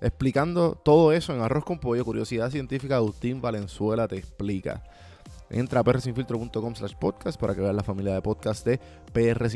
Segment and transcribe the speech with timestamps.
[0.00, 4.82] Explicando todo eso en Arroz con Pollo, Curiosidad Científica, Agustín Valenzuela te explica.
[5.50, 8.80] Entra a prsinfiltro.com slash podcast para que veas la familia de podcast de
[9.12, 9.50] PR.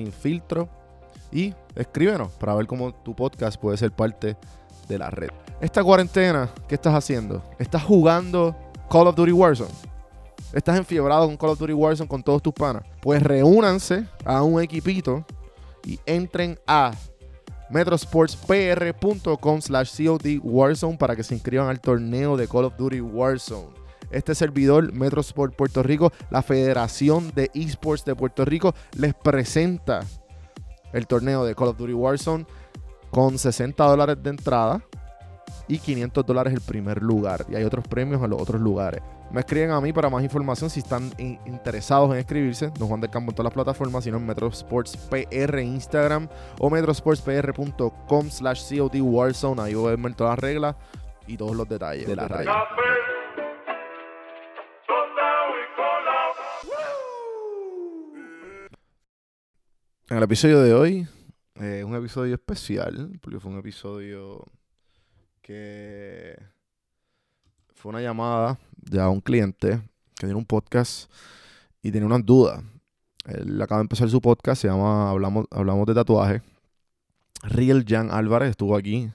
[1.33, 4.37] Y escríbenos para ver cómo tu podcast puede ser parte
[4.89, 5.31] de la red.
[5.61, 7.43] Esta cuarentena, ¿qué estás haciendo?
[7.59, 8.55] ¿Estás jugando
[8.91, 9.71] Call of Duty Warzone?
[10.53, 12.83] ¿Estás enfiebrado con Call of Duty Warzone con todos tus panas?
[13.01, 15.25] Pues reúnanse a un equipito
[15.85, 16.93] y entren a
[17.75, 23.75] metrosportspr.com slash COD Warzone para que se inscriban al torneo de Call of Duty Warzone.
[24.13, 30.05] Este servidor, Metrosport Puerto Rico, la Federación de Esports de Puerto Rico, les presenta
[30.93, 32.47] el torneo de Call of Duty Warzone
[33.11, 34.81] con 60 dólares de entrada
[35.67, 37.45] y 500 dólares el primer lugar.
[37.49, 39.03] Y hay otros premios en los otros lugares.
[39.35, 42.71] Me escriben a mí para más información si están interesados en escribirse.
[42.79, 46.29] Don Juan del Campo en todas las plataformas, sino en Metrosports PR Instagram
[46.61, 49.61] o metrosportspr.com slash COD Warzone.
[49.61, 50.77] Ahí voy a ver todas las reglas
[51.27, 52.53] y todos los detalles de la raya.
[60.11, 61.09] En el episodio de hoy,
[61.57, 64.47] eh, un episodio especial, porque fue un episodio
[65.43, 66.54] que
[67.75, 69.81] fue una llamada de a un cliente
[70.15, 71.11] que tiene un podcast
[71.83, 72.63] y tiene unas dudas.
[73.27, 76.43] Él acaba de empezar su podcast, se llama Hablamos, Hablamos de Tatuaje.
[77.43, 79.11] Real Jan Álvarez estuvo aquí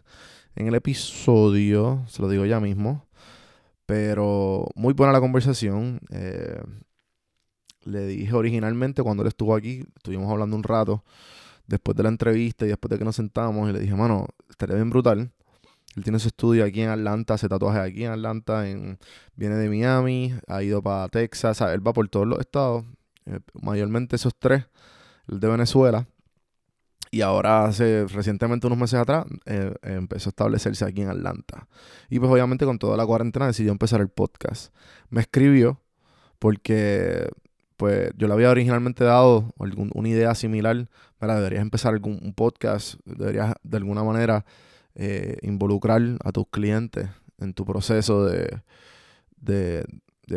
[0.56, 3.06] en el episodio, se lo digo ya mismo.
[3.86, 6.00] Pero muy buena la conversación.
[6.12, 6.62] Eh,
[7.86, 11.04] le dije originalmente cuando él estuvo aquí, estuvimos hablando un rato
[11.66, 14.76] después de la entrevista y después de que nos sentamos y le dije, mano, estaría
[14.76, 15.32] bien brutal
[16.00, 18.64] él tiene su estudio aquí en Atlanta, hace tatuajes aquí en Atlanta,
[19.36, 22.86] viene de Miami, ha ido para Texas, él va por todos los estados,
[23.26, 24.66] eh, mayormente esos tres,
[25.28, 26.08] el de Venezuela.
[27.12, 31.68] Y ahora, hace recientemente, unos meses atrás, eh, empezó a establecerse aquí en Atlanta.
[32.10, 34.74] Y pues obviamente con toda la cuarentena decidió empezar el podcast.
[35.10, 35.82] Me escribió
[36.38, 37.30] porque
[37.76, 40.88] pues yo le había originalmente dado una idea similar.
[41.20, 44.46] Deberías empezar algún un podcast, deberías de alguna manera
[44.96, 48.62] eh, involucrar a tus clientes en tu proceso de,
[49.38, 49.86] de,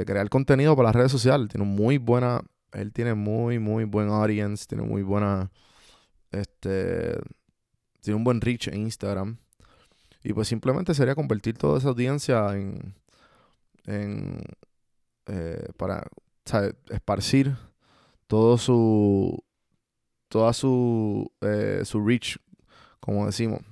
[0.07, 1.49] crear contenido para las redes sociales.
[1.49, 2.43] Tiene muy buena,
[2.73, 5.51] él tiene muy, muy buen audience, tiene muy buena,
[6.31, 7.19] este,
[8.01, 9.39] tiene un buen reach en Instagram.
[10.25, 12.95] Y pues simplemente sería convertir toda esa audiencia en,
[13.87, 14.43] en
[15.27, 16.07] eh, para
[16.91, 17.57] esparcir
[18.29, 19.43] todo su,
[20.29, 22.39] toda su, eh, su reach,
[23.01, 23.63] como decimos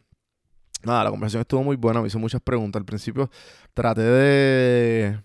[0.84, 2.80] nada, la conversación estuvo muy buena, me hizo muchas preguntas.
[2.80, 3.30] Al principio
[3.74, 5.20] traté de,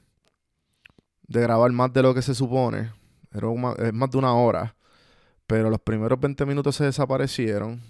[1.28, 2.92] de grabar más de lo que se supone.
[3.32, 4.76] Es más de una hora.
[5.48, 7.82] Pero los primeros 20 minutos se desaparecieron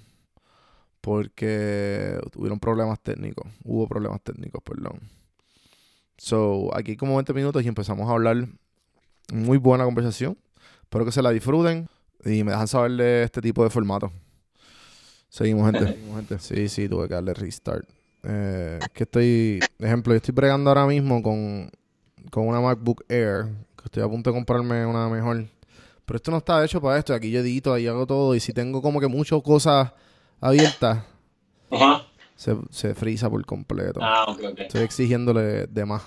[1.02, 3.48] porque tuvieron problemas técnicos.
[3.64, 5.00] Hubo problemas técnicos, perdón.
[6.18, 8.48] So, aquí como 20 minutos y empezamos a hablar.
[9.32, 10.38] Muy buena conversación.
[10.82, 11.88] Espero que se la disfruten
[12.24, 14.12] y me dejan saber de este tipo de formato.
[15.36, 16.40] Seguimos, gente.
[16.40, 17.86] Sí, sí, tuve que darle restart.
[18.24, 21.70] Eh, que estoy, ejemplo, yo estoy bregando ahora mismo con,
[22.32, 25.46] con una MacBook Air, que estoy a punto de comprarme una mejor.
[26.06, 27.14] Pero esto no está hecho para esto.
[27.14, 28.34] Aquí yo edito, ahí hago todo.
[28.34, 29.92] Y si tengo como que muchas cosas
[30.40, 31.04] abiertas,
[31.70, 32.06] Ajá.
[32.38, 34.00] se, se frisa por completo.
[34.02, 34.60] Ah, ok, ok.
[34.60, 36.04] Estoy exigiéndole de más.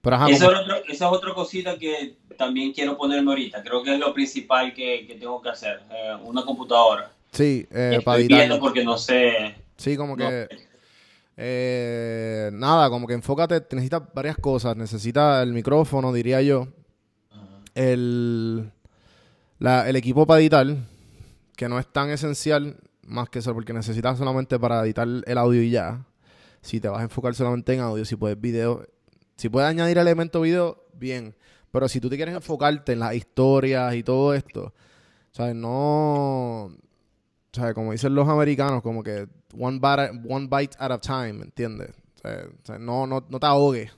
[0.00, 3.64] Pero ajá, es, otro- esa es otra cosita que también quiero ponerme ahorita.
[3.64, 5.80] Creo que es lo principal que, que tengo que hacer.
[5.90, 7.10] eh, una computadora.
[7.32, 8.58] Sí, eh, para viendo editar.
[8.60, 9.54] porque no sé.
[9.76, 10.48] Sí, como no que
[11.36, 14.76] eh, nada, como que enfócate, necesitas varias cosas.
[14.76, 16.68] Necesitas el micrófono, diría yo.
[17.74, 18.72] El,
[19.58, 20.66] la- el equipo para editar,
[21.56, 25.62] que no es tan esencial más que eso, porque necesitas solamente para editar el audio
[25.62, 26.04] y ya.
[26.60, 28.84] Si te vas a enfocar solamente en audio, si puedes video,
[29.36, 31.34] si puedes añadir elemento video, bien.
[31.70, 34.74] Pero si tú te quieres enfocarte en las historias y todo esto,
[35.30, 35.54] ¿sabes?
[35.54, 36.72] No.
[37.52, 37.74] ¿Sabes?
[37.74, 39.26] Como dicen los americanos, como que
[39.58, 41.90] one bite, one bite at a time, ¿me entiendes?
[42.16, 43.90] O sea, o sea, no, no, no te ahogues.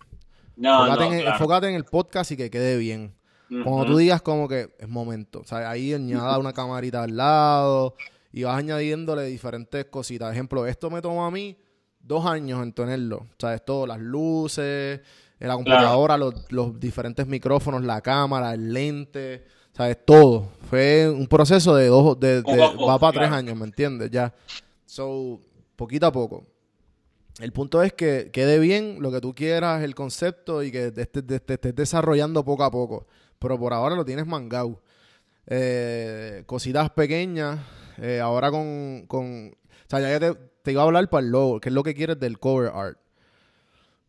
[0.57, 1.37] No, enfócate, no, en, claro.
[1.37, 3.15] enfócate en el podcast y que quede bien.
[3.49, 3.87] Cuando Ujú.
[3.87, 7.97] tú digas como que es momento, o sea, ahí añada una camarita al lado
[8.33, 10.31] y vas añadiéndole diferentes cositas.
[10.33, 11.59] Ejemplo, esto me tomó a mí
[11.99, 13.27] dos años en tenerlo.
[13.39, 13.65] ¿Sabes?
[13.65, 15.01] Todo, las luces,
[15.41, 19.45] en la computadora, los, los diferentes micrófonos, la cámara, el lente,
[19.81, 19.97] ¿sabes?
[20.05, 20.51] Todo.
[20.69, 24.11] Fue un proceso de dos, de, de- Poco va para tres años, ¿me entiendes?
[24.11, 24.35] Ya.
[24.85, 25.41] So,
[25.75, 26.45] poquito a poco.
[27.41, 31.01] El punto es que quede bien lo que tú quieras, el concepto y que te
[31.01, 33.07] estés, te- te estés desarrollando poco a poco.
[33.39, 34.83] Pero por ahora lo tienes mangado.
[35.47, 37.59] Eh, cositas pequeñas.
[37.97, 39.49] eh, ahora con, con...
[39.49, 41.95] O sea, ya te, te iba a hablar para el logo, que es lo que
[41.95, 42.99] quieres del cover art.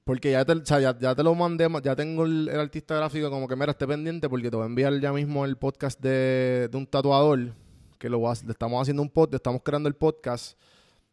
[0.03, 2.95] Porque ya te, o sea, ya, ya te lo mandé, ya tengo el, el artista
[2.95, 5.99] gráfico como que, mira, esté pendiente porque te voy a enviar ya mismo el podcast
[6.01, 7.53] de, de un tatuador,
[7.99, 10.57] que lo va a- le estamos haciendo un podcast, estamos creando el podcast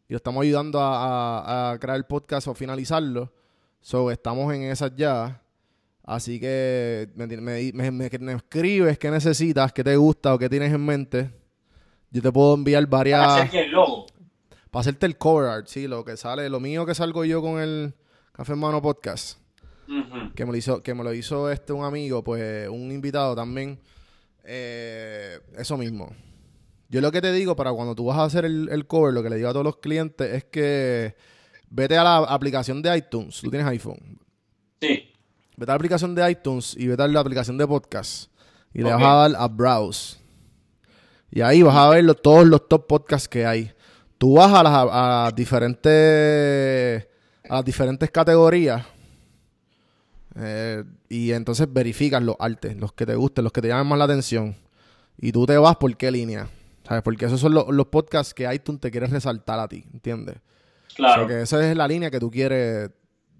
[0.07, 1.37] y lo estamos ayudando a,
[1.69, 3.31] a- a crear el podcast o finalizarlo.
[3.79, 5.41] So, estamos en esas ya.
[6.03, 10.73] Así que me, me, me- me- escribes qué necesitas, qué te gusta o qué tienes
[10.73, 11.29] en mente.
[12.09, 13.19] Yo te puedo enviar varias...
[13.21, 14.07] Para hacer que el logo.
[14.71, 17.59] Para hacerte el cover art, sí, lo que sale, lo mío que salgo yo con
[17.61, 17.93] el
[18.39, 19.37] Café Hermano Podcast,
[20.33, 23.77] que me lo hizo, que me lo hizo este un amigo, pues un invitado también.
[24.45, 26.15] Eh, eso mismo.
[26.87, 29.21] Yo lo que te digo para cuando tú vas a hacer el, el cover, lo
[29.21, 31.17] que le digo a todos los clientes es que
[31.69, 33.41] vete a la aplicación de iTunes.
[33.41, 34.21] Tú tienes iPhone.
[34.79, 35.11] Sí.
[35.57, 38.31] Vete a la aplicación de iTunes y vete a la aplicación de podcast.
[38.73, 40.15] Y le vas a dar a browse.
[41.29, 43.73] Y ahí vas a ver los- todos los top podcasts que hay.
[44.17, 47.08] Tú vas a las a diferentes
[47.49, 48.85] a diferentes categorías
[50.35, 53.97] eh, y entonces verificas los artes, los que te gusten, los que te llamen más
[53.99, 54.55] la atención.
[55.17, 56.47] Y tú te vas por qué línea.
[56.87, 57.03] ¿Sabes?
[57.03, 60.37] Porque esos son los, los podcasts que iTunes te quiere resaltar a ti, ¿entiendes?
[60.95, 61.25] Claro.
[61.25, 62.89] O sea, que esa es la línea que tú quieres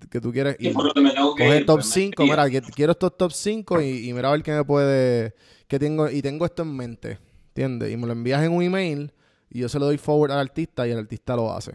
[0.09, 0.73] que tú quieres Y ir.
[0.73, 2.47] por lo que me tengo que Coge ir, top pues, me 5, escribes.
[2.47, 5.33] mira, que- quiero estos top 5 y, y mira a ver qué me puede,
[5.67, 7.17] qué tengo, y tengo esto en mente,
[7.49, 7.91] ¿entiendes?
[7.91, 9.11] Y me lo envías en un email
[9.49, 11.73] y yo se lo doy forward al artista y el artista lo hace.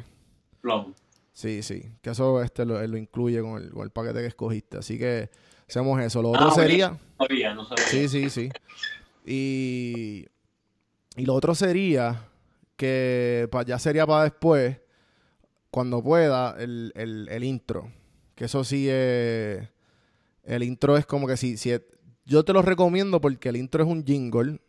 [0.62, 0.94] Plomo.
[1.34, 4.78] Sí, sí, que eso este lo, lo incluye con el, con el paquete que escogiste,
[4.78, 5.28] así que
[5.68, 6.22] hacemos eso.
[6.22, 7.84] Lo otro Ah, sería, No sabía, no sabía.
[7.84, 8.50] sí, sí, sí,
[9.26, 10.26] y,
[11.16, 12.28] y lo otro sería
[12.76, 14.78] que pa- ya sería para después,
[15.70, 17.90] cuando pueda, el, el, el intro.
[18.36, 19.68] Que eso sí es.
[20.44, 21.72] El intro es como que si, si.
[22.26, 24.60] Yo te lo recomiendo porque el intro es un jingle.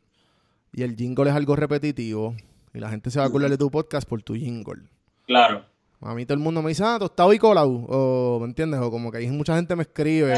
[0.73, 2.35] Y el jingle es algo repetitivo.
[2.73, 4.83] Y la gente se va a acordar de tu podcast por tu jingle.
[5.25, 5.65] Claro.
[6.01, 7.85] A mí todo el mundo me dice, ah, tostado y colau.
[7.89, 8.79] O, ¿me entiendes?
[8.81, 10.35] O como que ahí mucha gente me escribe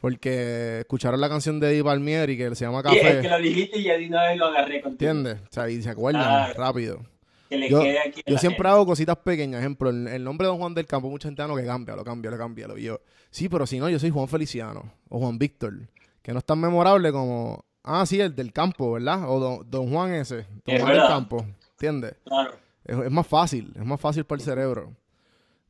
[0.00, 3.20] porque escucharon la canción de Eddie Palmieri que se llama Y es Café.
[3.22, 5.10] que lo dijiste y ya de una vez lo agarré contigo.
[5.10, 5.40] ¿Entiendes?
[5.42, 6.54] O sea, y se acuerdan Claro.
[6.56, 7.00] rápido.
[7.48, 8.68] Que le Yo- quede aquí Yo siempre gente.
[8.68, 9.60] hago cositas pequeñas.
[9.60, 12.04] Ejemplo, el, el nombre de Don Juan del Campo, mucha gente ah, no que cámbialo,
[12.04, 12.78] cámbialo, cámbialo.
[12.78, 15.74] Y yo, sí, pero si no, yo soy Juan Feliciano o Juan Víctor,
[16.22, 19.28] que no es tan memorable como, ah, sí, el del campo, ¿verdad?
[19.28, 21.06] O Don, don Juan ese, Don Es Juan del.
[21.08, 22.14] Campo, ¿entiendes?
[22.24, 22.52] Claro.
[22.88, 24.96] Es, es más fácil, es más fácil para el cerebro.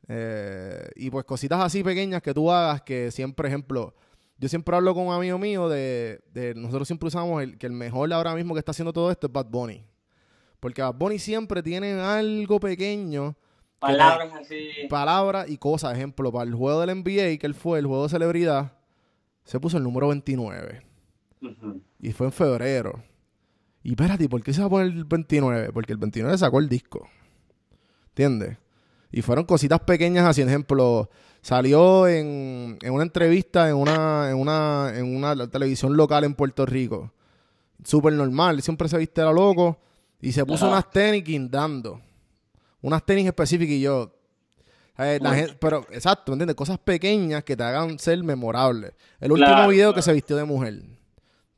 [0.07, 3.93] Eh, y pues cositas así pequeñas que tú hagas que siempre, ejemplo,
[4.39, 7.73] yo siempre hablo con un amigo mío de, de nosotros siempre usamos el, que el
[7.73, 9.85] mejor ahora mismo que está haciendo todo esto es Bad Bunny.
[10.59, 13.35] Porque Bad Bunny siempre tiene algo pequeño,
[13.79, 14.69] Palabras así.
[14.89, 15.95] palabras y cosas.
[15.95, 18.73] Ejemplo, para el juego del NBA, que él fue, el juego de celebridad,
[19.45, 20.81] se puso el número 29.
[21.41, 21.81] Ujú.
[22.01, 23.01] Y fue en febrero.
[23.83, 25.71] Y espérate, ¿por qué se va a poner el 29?
[25.73, 27.07] Porque el 29 sacó el disco.
[28.09, 28.57] ¿Entiendes?
[29.11, 30.41] Y fueron cositas pequeñas así.
[30.41, 31.09] Por ejemplo,
[31.41, 36.65] salió en, en una entrevista en una, en una, en una televisión local en Puerto
[36.65, 37.11] Rico.
[37.83, 38.61] Súper normal.
[38.61, 39.79] Siempre se viste a loco.
[40.21, 40.73] Y se puso Ajá.
[40.75, 42.01] unas tenis guindando.
[42.81, 44.13] Unas tenis específicas y yo...
[44.97, 46.57] Eh, la gente- pero, exacto, ¿me entiendes?
[46.57, 48.93] Cosas pequeñas que te hagan ser memorable.
[49.21, 50.83] El último Claro, video que se vistió de mujer.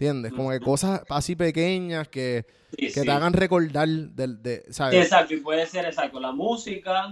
[0.01, 0.33] ¿Entiendes?
[0.33, 3.01] Como que cosas así pequeñas que, Sí, que sí.
[3.03, 5.03] te hagan recordar del, de, ¿sabes?
[5.03, 6.19] exacto, y puede ser exacto.
[6.19, 7.03] La música,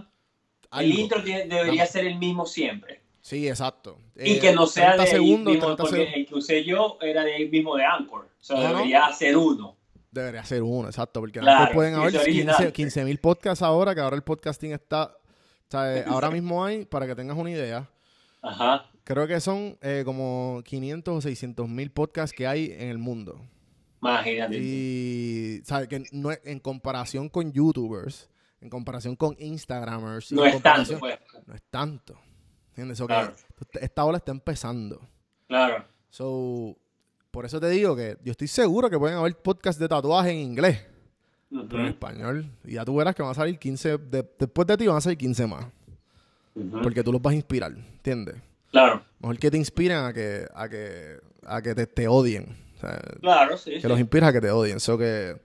[0.71, 0.93] Algo.
[0.93, 3.03] el intro tiene- debería ser el mismo siempre.
[3.21, 3.99] Sí, exacto.
[4.15, 6.15] Y Eh, que no sea 30 de segundos, mismo, 30 porque segundos.
[6.17, 8.25] el que usé yo era de ahí mismo de Anchor.
[8.25, 9.75] O sea, No, debería hacer uno.
[10.09, 12.55] Debería ser uno, exacto, porque Claro, pueden haber es original.
[12.55, 15.15] 15 15 mil podcasts ahora, que ahora el podcasting está,
[15.69, 16.07] ¿sabes?
[16.07, 17.87] ahora mismo hay, para que tengas una idea,
[18.41, 18.88] Ajá.
[19.13, 23.41] Creo que son eh, como 500 o 600 mil podcasts que hay en el mundo.
[24.01, 24.57] Imagínate.
[24.57, 25.87] Y, ¿sabes?
[25.89, 28.29] Que no en comparación con YouTubers,
[28.61, 31.17] en comparación con Instagramers, no es tanto, pues.
[31.45, 32.19] no es tanto.
[32.69, 32.99] ¿Entiendes?
[32.99, 33.33] Que Claro.
[33.81, 35.01] esta ola está empezando.
[35.47, 35.83] Claro.
[36.09, 36.77] So,
[37.31, 40.37] por eso te digo que yo estoy seguro que pueden haber podcasts de tatuaje en
[40.37, 40.85] inglés.
[41.51, 42.45] Ujú, pero en español.
[42.63, 45.01] Y ya tú verás que van a salir 15, de- después de ti van a
[45.01, 45.65] salir 15 más.
[46.83, 48.35] Porque tú los vas a inspirar, ¿entiendes?
[48.71, 52.55] Claro, Mejor que te inspiren a que, a que, a que te, te odien.
[52.77, 53.71] O sea, claro, sí.
[53.71, 53.87] que sí.
[53.87, 54.79] los inspires a que te odien.
[54.79, 55.35] So que,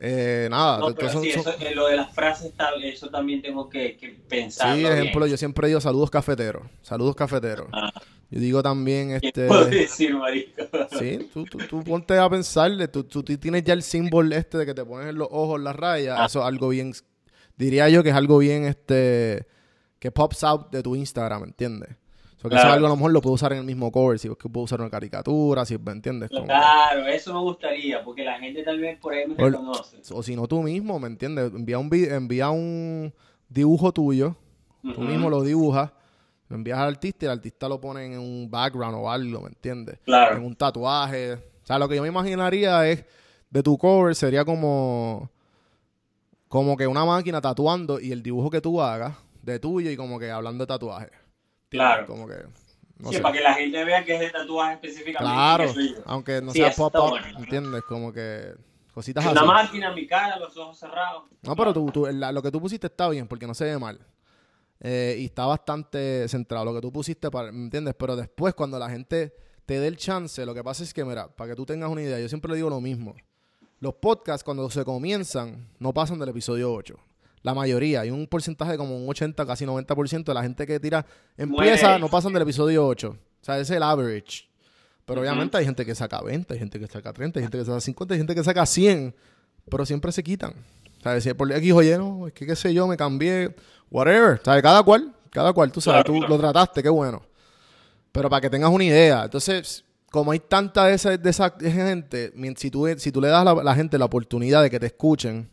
[0.00, 0.78] eh, nada.
[0.78, 4.10] No, pero sí, son- eso, eh, lo de las frases, eso también tengo que, que
[4.28, 4.76] pensar.
[4.76, 6.62] sí, ejemplo, yo siempre digo saludos cafeteros.
[6.82, 7.66] Saludos cafeteros.
[7.72, 7.92] Ah.
[8.30, 9.46] Yo digo también, ¿Qué este...
[9.46, 10.62] puedo decir, marico?
[10.98, 14.66] Sí, tú, tú, tú ponte a pensarle, tú, tú tienes ya el símbolo este de
[14.66, 16.26] que te pones en los ojos las rayas, Ah.
[16.26, 16.92] eso es algo bien,
[17.56, 19.46] diría yo que es algo bien, este,
[19.98, 21.90] que pops out de tu Instagram, ¿entiendes?
[22.36, 22.74] So que eso Claro.
[22.74, 24.64] algo a lo mejor lo puedo usar en el mismo cover, si es que puedo
[24.64, 26.30] usar una caricatura, si, ¿me entiendes?
[26.30, 29.98] Como- Claro, eso me gustaría, porque la gente también por ahí me O- reconoce.
[30.12, 31.52] o si no tú mismo, ¿me entiendes?
[31.54, 33.14] Envía un, envía un
[33.48, 34.36] dibujo tuyo,
[34.82, 35.02] tú Ujú.
[35.02, 35.90] mismo lo dibujas,
[36.48, 39.48] lo envías al artista y el artista lo pone en un background o algo, ¿me
[39.48, 39.98] entiendes?
[40.04, 40.36] Claro.
[40.36, 41.34] en un tatuaje.
[41.34, 43.04] O sea, lo que yo me imaginaría es
[43.48, 45.30] de tu cover sería como
[46.48, 50.18] como que una máquina tatuando y el dibujo que tú hagas de tuyo y como
[50.18, 51.08] que hablando de tatuaje.
[51.68, 52.06] Claro.
[52.06, 52.34] Como que
[52.98, 53.20] no sí, sé.
[53.20, 55.34] para que la gente vea que es de tatuaje específicamente.
[55.34, 55.72] Claro,
[56.06, 57.38] aunque no Sí, sea eso pop está up, bueno.
[57.38, 57.82] ¿entiendes?
[57.88, 58.54] Como que
[58.92, 59.46] cositas Una así.
[59.48, 61.24] máquina, mi cara, los ojos cerrados.
[61.42, 63.78] No, pero tú, tú- la- lo que tú pusiste está bien porque no se ve
[63.78, 63.98] mal.
[64.80, 66.64] Eh, y está bastante centrado.
[66.66, 67.94] Lo que tú pusiste, para, ¿me entiendes?
[67.98, 69.34] Pero después, cuando la gente
[69.66, 72.02] te dé el chance, lo que pasa es que, mira, para que tú tengas una
[72.02, 73.14] idea, yo siempre le digo lo mismo.
[73.80, 76.96] Los podcasts, cuando se comienzan, no pasan del episodio 8.
[77.44, 81.04] La mayoría, hay un porcentaje como un 80, casi 90% de la gente que tira
[81.36, 82.00] empieza, Muere.
[82.00, 83.08] no pasan del episodio 8.
[83.10, 84.48] O sea, ese es el average.
[85.04, 87.64] Pero obviamente hay gente que saca 20, hay gente que saca 30, hay gente que
[87.66, 89.14] saca 50, hay gente que saca 100,
[89.70, 90.54] pero siempre se quitan.
[90.98, 93.54] O sea, si por X o Y, no, es que qué sé yo, me cambié,
[93.90, 94.40] whatever.
[94.40, 96.34] O sea, cada cual, cada cual, tú sabes, Claro, tú claro.
[96.36, 97.22] lo trataste, qué bueno.
[98.10, 102.32] Pero para que tengas una idea, entonces, como hay tanta de esa, de esa gente,
[102.56, 104.86] si tú, si tú le das a la, la gente la oportunidad de que te
[104.86, 105.50] escuchen,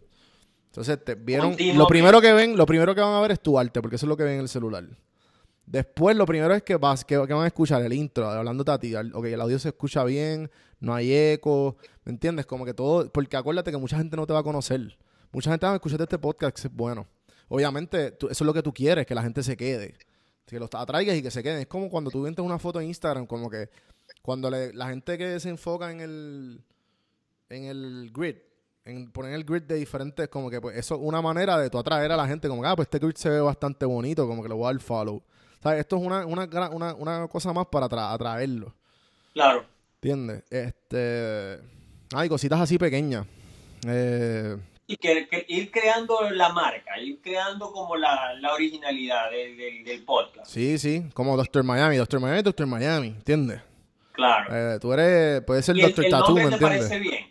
[0.72, 3.60] entonces te vieron, lo primero que ven, lo primero que van a ver es tu
[3.60, 4.86] arte, porque eso es lo que ven en el celular.
[5.66, 8.80] Después, lo primero es que, vas, que, que van a escuchar el intro, hablándote a
[8.80, 8.94] ti.
[8.96, 10.50] Ok, el audio se escucha bien,
[10.80, 12.46] no hay eco, ¿me entiendes?
[12.46, 14.98] Como que todo, porque acuérdate que mucha gente no te va a conocer.
[15.32, 17.08] Mucha gente va a escuchar este podcast, que es bueno.
[17.48, 19.96] Obviamente, tú- eso es lo que tú quieres, que la gente se quede.
[20.46, 21.60] Que los atraigas y que se queden.
[21.60, 23.70] Es como cuando tú vienes una foto en Instagram, como que
[24.22, 26.62] cuando le- la gente que se enfoca en el,
[27.50, 28.36] en el grid,
[28.86, 31.78] en poner el grid de diferentes, como que pues eso es una manera de tú
[31.78, 34.42] atraer a la gente, como que, ah, pues este grid se ve bastante bonito, como
[34.42, 35.22] que le voy a dar follow.
[35.62, 38.74] Sea, esto es una, una, una, una cosa más para atra- atraerlo.
[39.34, 39.64] Claro.
[40.02, 40.44] ¿Entiendes?
[40.50, 41.60] Este.
[42.16, 43.28] Hay cositas así pequeñas.
[43.88, 44.58] Eh,
[44.88, 49.84] Y que, que ir creando la marca, ir creando como la, la originalidad del, del,
[49.86, 50.50] del podcast.
[50.52, 51.98] sí, sí, como Doctor Miami.
[51.98, 53.62] Doctor Miami, Doctor Miami, ¿entiendes?
[54.14, 54.50] Claro.
[54.54, 56.80] Eh, tú eres, puedes ser ¿Y el, Doctor el Tattoo, ¿me te entiendes?
[56.80, 57.31] parece bien?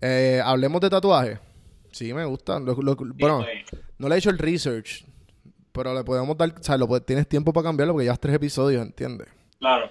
[0.00, 1.38] Eh, hablemos de tatuaje.
[1.92, 2.58] Sí, me gusta.
[2.60, 3.44] Lo- lo- bueno,
[3.98, 5.04] no le he hecho el research,
[5.72, 8.82] pero le podemos dar, o sea, lo, tienes tiempo para cambiarlo porque ya tres episodios,
[8.82, 9.28] ¿entiendes?
[9.58, 9.90] Claro.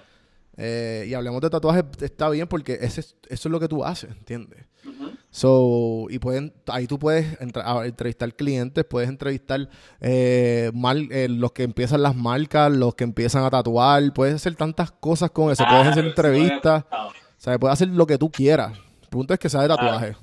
[0.56, 3.84] Eh, y hablemos de tatuaje, está bien porque ese es- eso es lo que tú
[3.84, 4.66] haces, ¿entiendes?
[4.84, 5.10] Ujú.
[5.30, 9.68] So, y pueden, ahí tú puedes entra- entrevistar clientes, puedes entrevistar
[10.00, 14.54] eh, mal- eh, los que empiezan las marcas, los que empiezan a tatuar, puedes hacer
[14.56, 18.18] tantas cosas con eso, puedes hacer me había entrevistas, o sea, puedes hacer lo que
[18.18, 18.72] tú quieras.
[19.10, 20.16] El punto es que sea de tatuaje.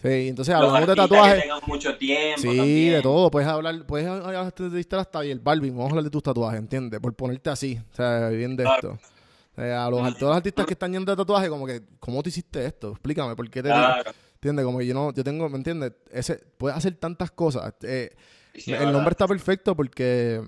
[0.00, 1.34] Sí, entonces Los hablamos de artistas tatuaje.
[1.34, 2.40] Que tengan mucho tiempo.
[2.42, 2.92] Sí, también.
[2.92, 3.30] de todo.
[3.30, 5.72] Puedes hablar, puedes entrevistar hasta el Balvin.
[5.74, 7.00] Vamos a hablar de tus tatuajes, ¿entiendes?
[7.00, 8.92] Por ponerte así, o sea, bien de Claro.
[8.94, 9.08] esto.
[9.52, 11.82] O sea, a los, a todos los artistas que están yendo de tatuaje, como que,
[11.98, 12.90] ¿cómo te hiciste esto?
[12.92, 14.10] Explícame, ¿por qué te Claro.
[14.34, 14.64] ¿Entiendes?
[14.64, 15.92] Como que yo no, yo tengo, ¿me entiendes?
[16.12, 17.74] Ese, puedes hacer tantas cosas.
[17.82, 18.14] Eh,
[18.56, 18.92] Sí, el verdad.
[18.92, 20.40] nombre está perfecto porque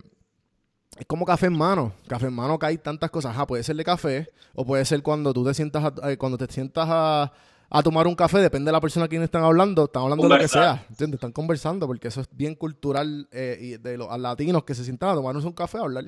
[0.99, 1.93] es como café en mano.
[2.07, 3.33] Café en mano que hay tantas cosas.
[3.33, 6.39] Ajá, puede ser de café o puede ser cuando tú te sientas, a- eh, cuando
[6.39, 7.33] te sientas a,
[7.69, 10.35] a tomar un café, depende de la persona a quien están hablando, están hablando de
[10.35, 11.19] lo que sea, ¿entiendes?
[11.19, 15.11] Están conversando porque eso es bien cultural eh, y de los latinos que se sientan
[15.11, 16.05] a tomarnos un café a hablar.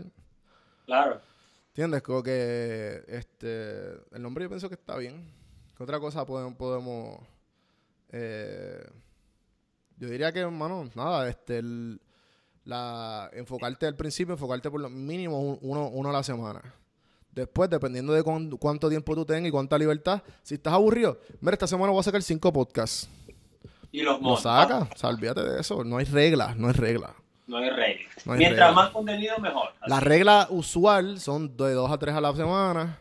[0.86, 1.20] Claro.
[1.68, 2.02] ¿Entiendes?
[2.02, 5.32] Como que este el nombre yo pienso que está bien.
[5.76, 7.18] ¿Qué otra cosa podemos, podemos
[8.10, 8.84] eh,
[9.98, 12.00] yo diría que, hermano, nada, este el,
[12.64, 16.62] la enfocarte al principio, enfocarte por lo mínimo uno, uno a la semana.
[17.38, 21.68] Después, dependiendo de cuánto tiempo tú tengas y cuánta libertad, si estás aburrido, mira, esta
[21.68, 23.08] semana voy a sacar cinco podcasts.
[23.92, 25.84] Y los Lo saca, o sea, olvídate de eso.
[25.84, 27.12] No hay reglas, no hay reglas.
[27.46, 28.26] No hay reglas.
[28.26, 29.68] Mientras más contenido, mejor.
[29.86, 32.98] La regla usual son de dos a tres a la semana,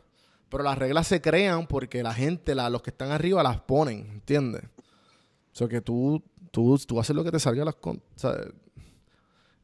[0.50, 4.08] pero las reglas se crean porque la gente, la, los que están arriba, las ponen,
[4.12, 4.64] ¿entiendes?
[4.66, 7.76] O sea, que tú, tú, tú haces lo que te salga las...
[7.82, 7.98] O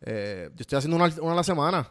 [0.01, 1.87] eh, yo estoy haciendo una, una a la semana.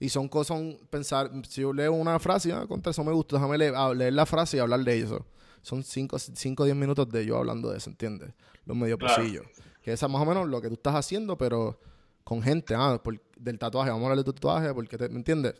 [0.00, 0.60] Y son cosas,
[0.90, 4.12] pensar, si yo leo una frase, ah, contra eso me gusta, déjame leer, ah, leer,
[4.12, 5.24] la frase y hablar de eso.
[5.62, 6.16] Son 5
[6.58, 8.32] o 10 minutos de yo hablando de eso, ¿entiendes?
[8.66, 9.46] Los medio pasillos.
[9.82, 11.80] Que esa es más o menos lo que tú estás haciendo, pero
[12.22, 13.00] con gente, ah,
[13.38, 15.54] del tatuaje, vamos a hablar de tu tatuaje, porque te, ¿me entiendes?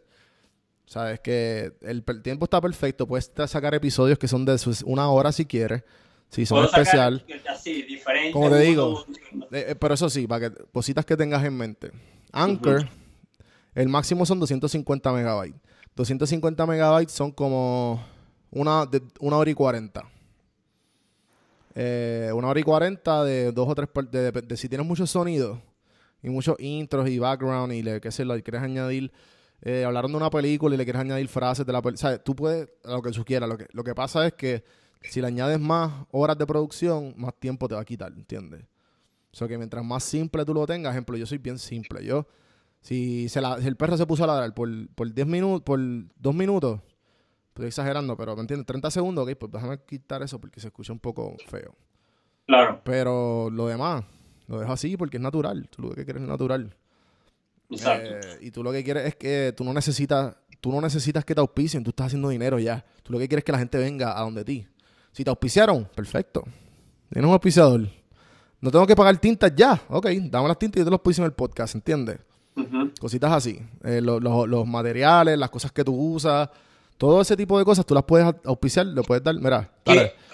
[0.86, 5.46] Sabes que el, tiempo está perfecto, puedes sacar episodios que son de una hora si
[5.46, 5.82] quieres,
[6.28, 7.24] si son especial.
[7.48, 7.86] Así,
[8.32, 9.04] Como te digo,
[9.50, 11.92] eh, eh, pero eso sí, para que cositas que tengas en mente.
[12.32, 12.86] Anchor.
[13.74, 15.60] El máximo son 250 megabytes.
[15.96, 18.04] 250 megabytes son como
[18.50, 20.04] una, de, una hora y cuarenta.
[21.74, 25.58] Eh, una hora y cuarenta de dos o tres de, si tienes muchos sonidos
[26.22, 29.12] y muchos intros y background y le, qué sé, quieres añadir
[29.66, 32.00] eh, hablaron de una película y le quieres añadir frases de la película.
[32.00, 32.22] ¿Sabes?
[32.22, 33.48] Tú puedes, lo que tú quieras.
[33.48, 34.62] Lo que, lo que pasa es que
[35.00, 38.62] si le añades más horas de producción, más tiempo te va a quitar, ¿entiendes?
[39.32, 42.04] O sea que mientras más simple tú lo tengas, ejemplo, yo soy bien simple.
[42.04, 42.26] Yo
[42.84, 46.34] si, se la, el perro se puso a ladrar por, por 10 minutos, por 2
[46.34, 46.80] minutos,
[47.48, 48.66] estoy exagerando, pero ¿me entiendes?
[48.66, 51.74] 30 segundos, ok, pues déjame quitar eso porque se escucha un poco feo.
[52.46, 52.82] Claro.
[52.84, 54.04] Pero lo demás,
[54.48, 55.66] lo dejo así porque es natural.
[55.70, 56.76] Tú lo que quieres es natural.
[57.70, 58.10] Exacto.
[58.10, 61.34] Eh, y tú lo que quieres es que tú no necesitas, tú no necesitas que
[61.34, 62.84] te auspicien, tú estás haciendo dinero ya.
[63.02, 64.68] Tú lo que quieres es que la gente venga a donde ti.
[65.10, 66.44] Si te auspiciaron, perfecto.
[67.08, 67.88] Tienes un auspiciador.
[68.60, 69.80] No tengo que pagar tintas ya.
[69.88, 72.18] Ok, dame las tintas y yo te los auspicio en el podcast, ¿entiendes?
[73.00, 73.60] Cositas así.
[73.82, 76.48] Eh, los materiales, las cosas que tú usas,
[76.98, 79.34] todo ese tipo de cosas tú las puedes auspiciar, lo puedes dar.
[79.34, 79.70] Mira,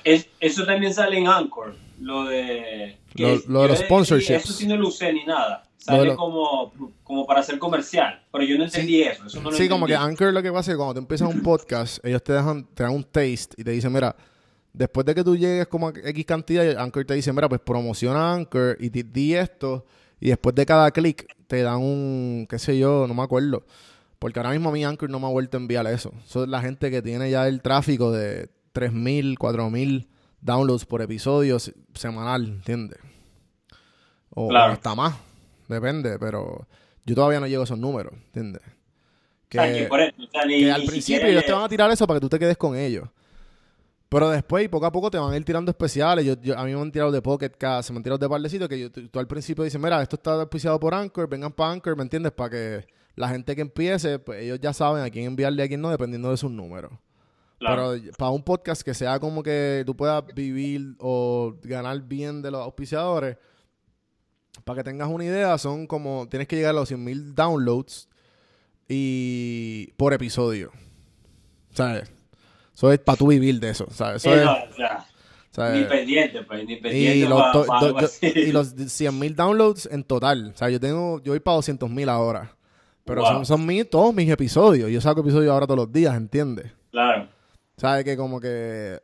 [0.05, 2.99] eso también sale en Anchor, lo de.
[3.15, 4.45] lo, de los sponsorships.
[4.45, 5.65] Eso sí no lo usé ni nada.
[5.79, 8.23] Sale como, como para hacer comercial.
[8.31, 9.25] Pero yo no entendí eso.
[9.53, 12.23] sí, como que Anchor lo que pasa es que cuando tú empiezas un podcast, ellos
[12.23, 14.15] te dejan, te dan un taste y te dicen, mira,
[14.73, 18.35] después de que tú llegues como a X cantidad, Anchor te dice, mira, pues promociona
[18.35, 19.87] Anchor y di esto.
[20.21, 23.65] Y después de cada clic te dan un, qué sé yo, no me acuerdo.
[24.19, 26.13] Porque ahora mismo mi Anchor no me ha vuelto a enviar eso.
[26.25, 30.07] Eso es la gente que tiene ya el tráfico de 3.000, 4.000
[30.43, 31.59] downloads por episodio
[31.95, 32.99] semanal, ¿entiendes?
[34.31, 35.15] O hasta más,
[35.69, 36.67] depende, pero
[37.05, 38.63] yo todavía no llego a esos números, ¿entiendes?
[39.49, 42.77] Que, al principio ellos te van a tirar eso para que tú te quedes con
[42.77, 43.09] ellos.
[44.11, 46.25] Pero después, poco a poco, te van a ir tirando especiales.
[46.25, 48.69] Yo, a mí me han tirado de Pocket Cast, se me han tirado de pardecitos
[48.69, 51.97] que yo, tú, al principio dices, mira, esto está auspiciado por Anchor, vengan para Anchor,
[51.97, 52.33] ¿me entiendes?
[52.33, 55.69] Para que la gente que empiece, pues ellos ya saben a quién enviarle y a
[55.69, 56.91] quién no, dependiendo de sus números.
[57.61, 62.51] Pero para un podcast que sea como que tú puedas vivir o ganar bien de
[62.51, 63.37] los auspiciadores,
[64.65, 68.09] para que tengas una idea, son como, tienes que llegar a los 100.000 downloads
[68.89, 70.73] y por episodio.
[71.73, 72.11] ¿Sabes?
[72.81, 74.25] Eso es para tú vivir de eso, ¿sabes?
[74.25, 77.19] Eso es, Ni pendiente, pues, ni pendiente.
[77.19, 80.53] Y los, y los 100.000 downloads en total.
[80.55, 82.57] O sea, yo tengo, yo voy para 200.000 ahora.
[83.05, 84.91] Pero son, son todos mis episodios.
[84.91, 86.73] Yo saco episodios ahora todos los días, ¿entiendes?
[86.91, 87.29] Claro.
[87.77, 88.03] ¿Sabes?
[88.03, 88.99] Que como que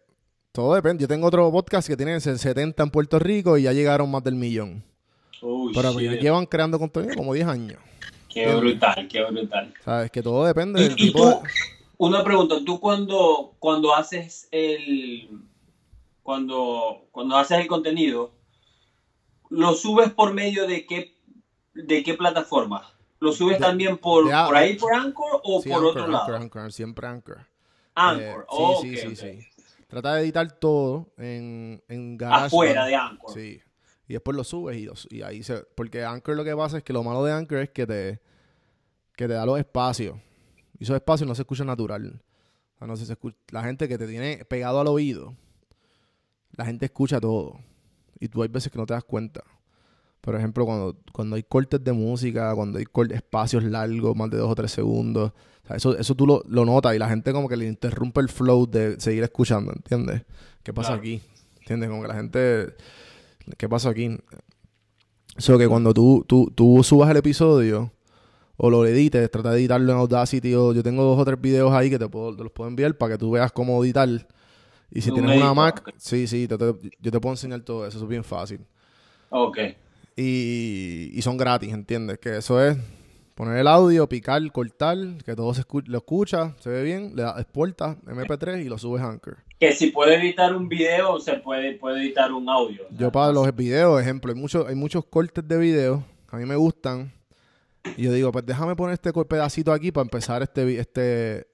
[0.52, 1.02] todo depende.
[1.02, 4.36] Yo tengo otro podcast que tiene 70 en Puerto Rico y ya llegaron más del
[4.36, 4.82] millón.
[5.74, 7.78] Pero pues, llevan creando contenido como 10 años.
[8.32, 9.74] Qué brutal, qué brutal.
[9.84, 10.10] ¿Sabes?
[10.10, 11.36] Que todo depende del tipo de
[11.98, 15.28] una pregunta, tú cuando, cuando haces el
[16.22, 18.32] cuando, cuando haces el contenido,
[19.48, 21.16] ¿lo subes por medio de qué,
[21.72, 22.92] de qué plataforma?
[23.20, 26.36] ¿Lo subes también por, por ahí, por Anchor o por otro lado?
[26.36, 27.46] Anchor, siempre Anchor.
[27.94, 33.32] Anchor, eh, sí, sí, sí, sí, Trata de editar todo en, en Afuera de Anchor.
[33.32, 33.60] Sí.
[34.08, 35.58] Y después lo subes y, y ahí se...
[35.74, 38.20] Porque Anchor lo que pasa es que lo malo de Anchor es que te,
[39.16, 40.16] que te da los espacios.
[40.78, 42.22] Y esos espacios no se escuchan natural.
[42.78, 43.16] O no se
[43.50, 45.34] la gente que te tiene pegado al oído,
[46.52, 47.58] la gente escucha todo.
[48.20, 49.42] Y tú hay veces que no te das cuenta.
[50.20, 54.50] Por ejemplo, cuando, cuando hay cortes de música, cuando hay espacios largos, más de dos
[54.50, 55.32] o tres segundos,
[55.70, 58.66] eso, eso tú lo, lo, notas y la gente como que le interrumpe el flow
[58.66, 60.22] de seguir escuchando, ¿entiendes?
[60.62, 61.22] ¿Qué pasa aquí?
[61.60, 61.88] ¿Entiendes?
[61.88, 62.74] Como que la gente...
[63.56, 64.18] ¿Qué pasó aquí?
[65.36, 67.92] Eso que cuando tú, tú, tú subas el episodio
[68.56, 71.72] o lo edites, trata de editarlo en Audacity o yo tengo dos o tres videos
[71.72, 74.08] ahí que te, puedo, te los puedo enviar para que tú veas cómo editar.
[74.90, 77.96] Y si tienes una Mac, sí, sí, te- te- yo te puedo enseñar todo eso,
[77.98, 78.60] eso es bien fácil.
[79.30, 79.58] Ok.
[80.16, 82.18] Y, y son gratis, ¿entiendes?
[82.18, 82.76] Que eso es
[83.34, 87.22] poner el audio, picar, cortar, que todo se escu- lo escucha, se ve bien, le
[87.22, 89.36] das exporta MP3 y lo subes a Anchor.
[89.60, 92.84] Que si puede editar un video, se puede, puede editar un audio.
[92.92, 96.46] Yo para los videos, ejemplo, hay muchos, hay muchos cortes de videos que a mí
[96.46, 97.12] me gustan.
[97.96, 101.46] Y yo digo, pues déjame poner este pedacito aquí para empezar este, este,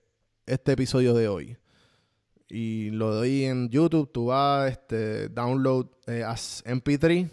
[0.47, 1.57] este episodio de hoy.
[2.49, 7.31] Y lo doy en YouTube, tú vas, este, download eh, as MP3,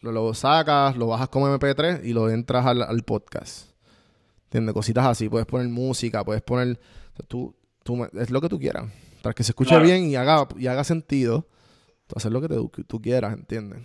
[0.00, 3.70] lo, lo sacas, lo bajas como MP3 y lo entras al, al podcast.
[4.44, 4.74] ¿Entiendes?
[4.74, 6.78] Cositas así, puedes poner música, puedes poner,
[7.12, 8.90] o sea, tú, tú es lo que tú quieras.
[9.22, 9.84] Para que se escuche Claro.
[9.84, 11.46] bien y haga, y haga sentido,
[12.06, 13.80] tú haces lo que, te- tú quieras, ¿entiendes?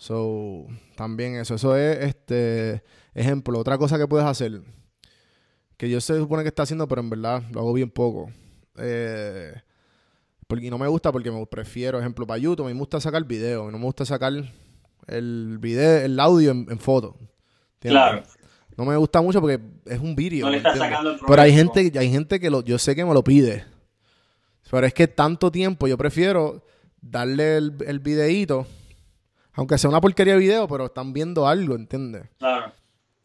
[0.00, 1.56] So, también eso.
[1.56, 2.82] Eso es, este,
[3.12, 4.62] ejemplo, otra cosa que puedes hacer,
[5.76, 8.30] que yo se supone que está haciendo, pero en verdad lo hago bien poco.
[8.78, 9.52] Eh,
[10.46, 13.70] porque y no me gusta porque me prefiero, ejemplo, para YouTube, me gusta sacar video,
[13.70, 14.32] no me gusta sacar
[15.06, 17.18] el video, el audio en, en foto.
[17.74, 17.90] ¿entiendes?
[17.90, 18.22] Claro.
[18.78, 20.46] No me gusta mucho porque es un vídeo.
[20.46, 20.98] No le ¿me estás entiendes?
[20.98, 23.66] sacando el Pero hay gente, hay gente que lo, yo sé que me lo pide.
[24.70, 26.64] Pero es que tanto tiempo, yo prefiero
[27.02, 28.66] darle el, el videíto,
[29.54, 32.28] aunque sea una porquería de video, pero están viendo algo, ¿entiendes?
[32.38, 32.72] Claro.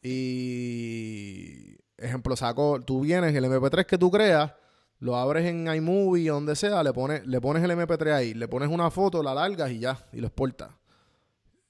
[0.02, 4.54] Y, ejemplo, saco, tú vienes, el MP3 que tú creas,
[5.00, 8.48] lo abres en iMovie o donde sea, le pones, le pones el MP3 ahí, le
[8.48, 10.72] pones una foto, la largas y ya, y lo exportas.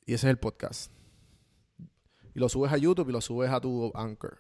[0.06, 0.92] Y ese es el podcast.
[2.34, 4.38] Y lo subes a YouTube y lo subes a tu Anchor.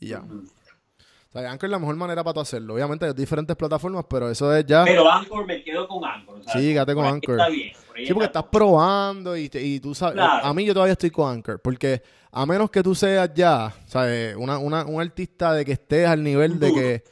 [0.00, 0.20] Y ya.
[0.20, 2.74] O sea, Anchor es la mejor manera para tú hacerlo.
[2.74, 4.84] Obviamente hay diferentes plataformas, pero eso es ya...
[4.84, 6.42] Pero Anchor me quedo con Anchor.
[6.44, 6.62] ¿sabes?
[6.62, 7.38] Sí, quédate con Anchor.
[7.38, 7.72] Está bien.
[8.06, 10.14] Sí, porque está estás probando y, te- y tú sabes.
[10.14, 10.44] Claro.
[10.46, 11.60] A mí yo todavía estoy con Anchor.
[11.60, 14.36] Porque a menos que tú seas ya, ¿sabes?
[14.36, 17.04] Una, una, un artista de que estés al nivel de que,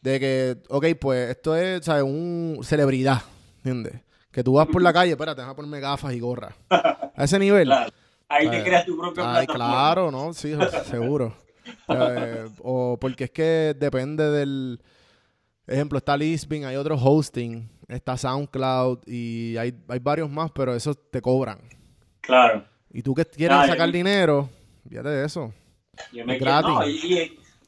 [0.00, 2.02] de que, ok, pues esto es, ¿sabes?
[2.02, 3.22] Un celebridad,
[3.58, 4.00] ¿entiendes?
[4.30, 6.56] Que tú vas por la calle, espérate, déjame ponerme gafas y gorra.
[6.70, 7.68] A ese nivel.
[7.68, 7.92] Claro.
[8.28, 10.32] Ahí te Eh, creas tu propia Ay, claro, ¿no?
[10.32, 10.54] Sí,
[10.90, 11.36] seguro.
[11.88, 14.80] Eh, o porque es que depende del...
[15.66, 20.96] Ejemplo, está Lisbon, hay otro hosting, está SoundCloud y hay, hay varios más, pero esos
[21.10, 21.58] te cobran.
[22.20, 22.64] Claro.
[22.92, 24.48] Y tú que quieres Ah, sacar yo- dinero,
[24.88, 25.52] fíjate de eso.
[26.12, 27.04] Yo me Es quedo- no, gratis.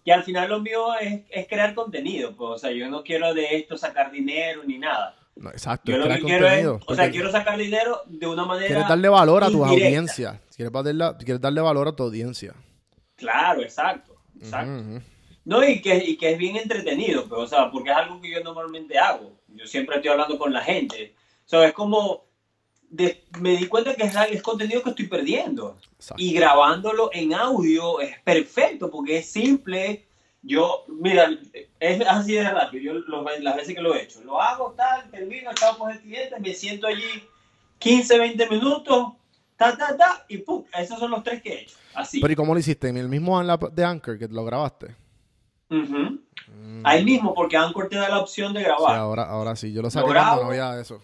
[0.05, 2.35] y, al final lo mío es, es crear contenido.
[2.37, 5.16] Pues, o sea, yo no quiero de esto sacar dinero ni nada.
[5.37, 8.66] No, exacto, Yo lo que quiero es, o sea, quiero sacar dinero de una manera.
[8.68, 9.85] quieres darle valor a tu indirecta.
[9.87, 10.40] audiencia.
[10.55, 12.55] Quieres darle, quieres darle valor a tu audiencia.
[13.16, 14.14] Claro, exacto.
[14.40, 15.00] exacto.
[15.44, 18.31] No, y que, y que es bien entretenido, pero, o sea, porque es algo que
[18.31, 19.37] yo normalmente hago.
[19.55, 21.14] Yo siempre estoy hablando con la gente.
[21.45, 22.25] O sea, es como,
[22.90, 25.79] de- me di cuenta que es, es contenido que estoy perdiendo.
[25.97, 26.23] Exacto.
[26.23, 30.07] Y grabándolo en audio es perfecto, porque es simple.
[30.43, 31.31] Yo, mira,
[31.81, 32.83] es así de rápido.
[32.83, 36.01] Yo lo- las veces que lo he hecho, lo hago, tal, termino, chao con el
[36.01, 37.25] cliente, me siento allí
[37.79, 39.12] 15, 20 minutos,
[39.57, 40.64] ta, ta, ta, y pum.
[40.79, 41.77] Esos son los tres que he hecho.
[41.95, 42.21] Así.
[42.21, 42.88] Pero ¿y cómo lo hiciste?
[42.88, 44.95] ¿En el mismo de Anchor que lo grabaste?
[45.68, 46.83] Mm.
[46.85, 48.96] Ahí mismo, porque Anchor te da la opción de Sí, grabar.
[48.96, 49.72] ahora, ahora sí.
[49.72, 50.07] Yo lo grabo.
[50.09, 51.03] cuando no había eso.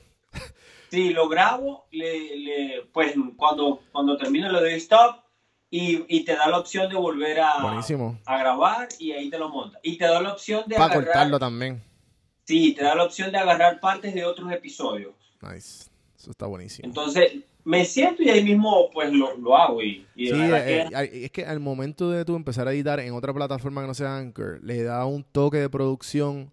[0.90, 5.16] Sí, lo grabo, le, le- pues cuando, cuando termino le doy stop
[5.70, 8.18] y, y te da la opción de volver a, Buenísimo.
[8.26, 9.78] a grabar y ahí te lo monta.
[9.84, 11.82] Y te da la opción de Para agarrar, cortarlo también.
[12.44, 15.14] sí, te da la opción de agarrar partes de otros episodios.
[15.42, 15.88] Nice.
[16.18, 16.86] Eso está buenísimo.
[16.88, 17.32] Entonces,
[17.64, 21.24] me siento y ahí mismo pues lo, lo hago y, y Sí, eh, que- eh,
[21.24, 24.16] es que al momento de tú empezar a editar en otra plataforma que no sea
[24.18, 26.50] Anchor, le da un toque de producción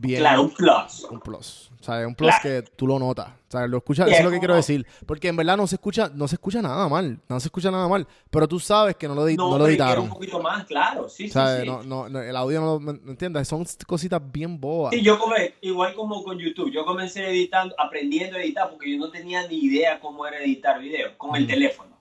[0.00, 0.20] bien.
[0.20, 1.04] claro, un plus.
[1.10, 1.70] Un plus.
[1.80, 2.42] O sea, un plus Claro.
[2.42, 3.28] que tú lo notas.
[3.28, 4.84] O sea, lo escuchas, eso es lo que quiero decir.
[5.06, 7.20] Porque en verdad no se escucha, no se escucha nada mal.
[7.28, 8.06] No se escucha nada mal.
[8.30, 10.04] Pero tú sabes que no lo, edi- no, lo editaron.
[10.04, 11.66] un poquito más, claro, sí, sí, sí.
[11.66, 13.46] no, no, no, el audio no lo, ¿me me entiendes?
[13.46, 14.92] Son cositas bien bobas.
[14.94, 18.98] Sí, yo come, igual como con YouTube, yo comencé editando, aprendiendo a editar porque yo
[18.98, 21.48] no tenía ni idea cómo era editar videos con el Mm.
[21.48, 21.96] teléfono.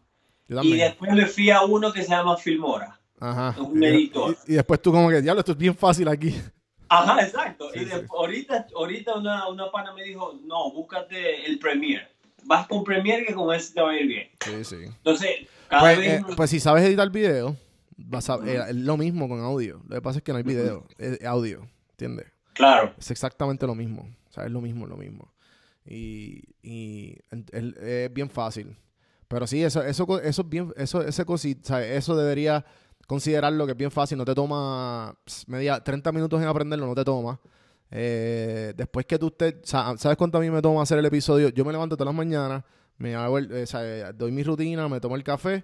[0.48, 3.00] Yo Y después me fui a uno que se llama Filmora.
[3.20, 3.56] Ajá.
[3.62, 4.36] un Y- editor.
[4.48, 6.36] Y, y después tú como que, diablo, esto es bien fácil aquí.
[6.90, 7.70] Ajá, exacto.
[7.74, 8.06] Sí, y de- sí.
[8.10, 12.08] ahorita, ahorita una, una pana me dijo, no, búscate el Premiere.
[12.44, 14.30] Vas con Premiere que con ese te va a ir bien.
[14.44, 14.76] Sí, sí.
[14.86, 15.30] Entonces,
[15.68, 16.22] cada Pues, vez...
[16.22, 17.56] eh, pues si sabes editar video,
[17.98, 19.82] vas a, eh, es lo mismo con audio.
[19.88, 22.28] Lo que pasa es que no hay video, es audio, ¿entiendes?
[22.54, 22.94] claro.
[22.98, 24.08] Es exactamente lo mismo.
[24.30, 25.32] O sea, es lo mismo, lo mismo.
[25.86, 27.18] Y, y
[27.52, 28.76] el- es bien fácil.
[29.28, 32.64] Pero sí, eso, eso, eso es bien, eso, ese cosi- o sea, eso debería
[33.08, 34.18] considerarlo que es bien fácil.
[34.18, 35.16] No te toma
[35.48, 37.40] media, 30 minutos en aprenderlo, no te toma.
[37.92, 41.50] Eh, después que tú sa- ¿sabes cuánto a mí me toma hacer el episodio?
[41.50, 42.64] Yo me levanto todas las mañanas,
[42.98, 45.64] me hago el- eh, eh, doy mi rutina, me tomo el café,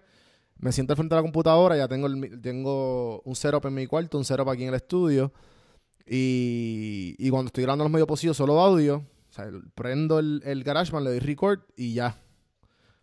[0.60, 3.88] me siento al frente de la computadora, ya tengo, el tengo un setup en mi
[3.88, 5.34] cuarto, un setup aquí en el estudio.
[6.06, 9.04] Y, y cuando estoy grabando los medios posibles, solo audio.
[9.76, 12.18] Prendo el, el GarageBand, le doy record y ya.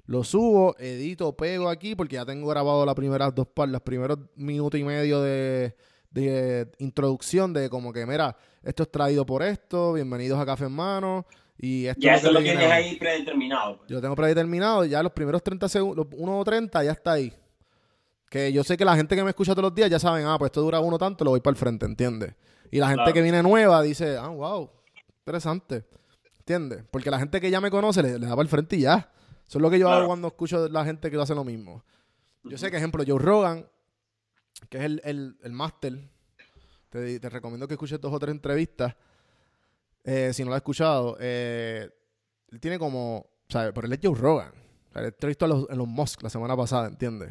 [0.08, 4.18] Lo subo, edito, pego aquí porque ya tengo grabado las primeras dos partes, los primeros
[4.36, 5.76] minutos y medio de,
[6.10, 10.72] de introducción de como que, mira, esto es traído por esto, bienvenidos a Café en
[10.72, 11.26] Mano.
[11.58, 13.76] Y esto Ya es eso lo tienes ahí predeterminado.
[13.78, 13.90] pues.
[13.90, 17.30] yo tengo predeterminado, ya los primeros 30 segundos, 1 o 30 ya está ahí.
[18.30, 20.38] Que yo sé que la gente que me escucha todos los días ya saben, ah,
[20.38, 22.34] pues esto dura uno tanto, lo voy para el frente, ¿entiendes?
[22.70, 23.12] Y la gente Claro.
[23.12, 24.70] que viene nueva dice, ah, wow,
[25.18, 25.84] interesante,
[26.38, 26.82] ¿entiendes?
[26.90, 29.10] Porque la gente que ya me conoce le, le da para el frente y ya.
[29.48, 29.98] Eso es lo que yo Claro.
[30.00, 31.82] hago cuando escucho la gente que hace lo mismo.
[32.44, 33.66] Yo sé que, ejemplo, Joe Rogan,
[34.68, 35.98] que es el, el, el máster,
[36.90, 38.94] te, te recomiendo que escuches dos o tres entrevistas.
[40.04, 41.90] eh, si no lo has escuchado, eh,
[42.50, 44.52] él tiene como, sea, pero él es Joe Rogan.
[44.94, 47.30] O entrevistó a los, en los Musk la semana pasada, ¿entiendes?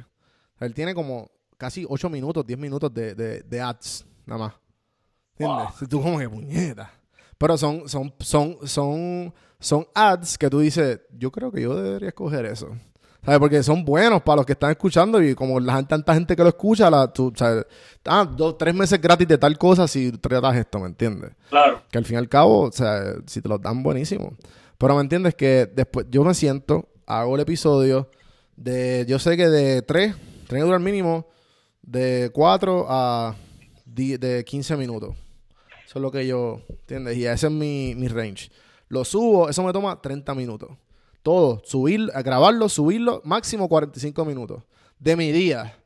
[0.56, 4.40] O sea, él tiene como casi 8 minutos, 10 minutos de, de, de ads, nada
[4.40, 4.54] más.
[5.38, 5.76] ¿Entiendes?
[5.80, 6.92] Si tú como que puñeta.
[7.38, 12.10] Pero son, son, son, son, son ads que tú dices, yo creo que yo debería
[12.10, 12.70] escoger eso.
[13.24, 13.40] ¿Sabes?
[13.40, 16.50] Porque son buenos para los que están escuchando y como la tanta gente que lo
[16.50, 17.66] escucha, la, tú, ¿sabes?
[18.06, 21.32] Ah, dos, tres meses gratis de tal cosa si tratas esto, ¿me entiendes?
[21.50, 21.82] Claro.
[21.92, 24.34] Que al fin y al cabo, o sea, si te lo dan, buenísimo.
[24.78, 28.10] Pero me entiendes que después yo me siento, hago el episodio
[28.56, 30.16] de, yo sé que de 3,
[30.48, 31.28] tiene que durar mínimo
[31.82, 33.36] de 4 a
[33.86, 35.16] de 15 minutos.
[35.86, 37.18] Eso es lo que yo, ¿entiendes?
[37.18, 38.50] Y ese es mi, mi range.
[38.90, 40.70] Lo subo, eso me toma 30 minutos.
[41.24, 44.64] Todo, subir, grabarlo, subirlo, máximo 45 minutos
[45.00, 45.78] de mi día.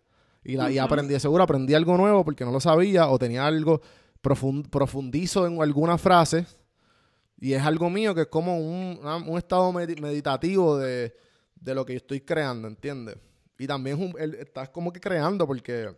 [0.43, 0.85] Y, la, y Ujú.
[0.85, 3.81] aprendí, seguro aprendí algo nuevo porque no lo sabía o tenía algo,
[4.23, 6.45] profun- profundizo en alguna frase
[7.39, 11.15] y es algo mío que es como un, una- un estado medi- meditativo de,
[11.55, 13.17] de lo que yo estoy creando, ¿entiendes?
[13.57, 15.89] Y también es un- el- estás como que creando porque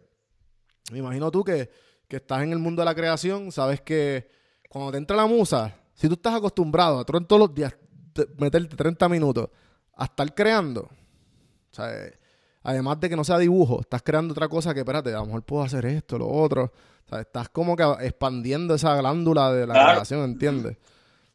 [0.91, 1.69] me imagino tú que,
[2.07, 4.27] que estás en el mundo de la creación, sabes que
[4.69, 7.75] cuando te entra la musa, si tú estás acostumbrado a todos los días
[8.13, 9.49] te- meterte 30 minutos
[9.95, 12.17] a estar creando, o sea, eh,
[12.63, 15.43] además de que no sea dibujo, estás creando otra cosa que, espérate, a lo mejor
[15.43, 16.71] puedo hacer esto, lo otro.
[17.05, 20.77] O sea, estás como que expandiendo esa glándula de la creación, ¿entiendes?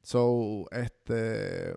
[0.02, 1.74] So, este.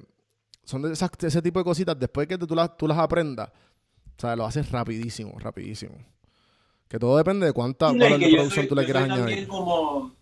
[0.63, 2.00] Son de esas, ese tipo de cositas.
[2.00, 5.96] Después que tú las, tú las aprendas, o sea, lo haces rapidísimo, rapidísimo.
[6.88, 9.48] Que todo depende de cuánta valor de producción tú le quieras añadir.
[9.48, 10.13] como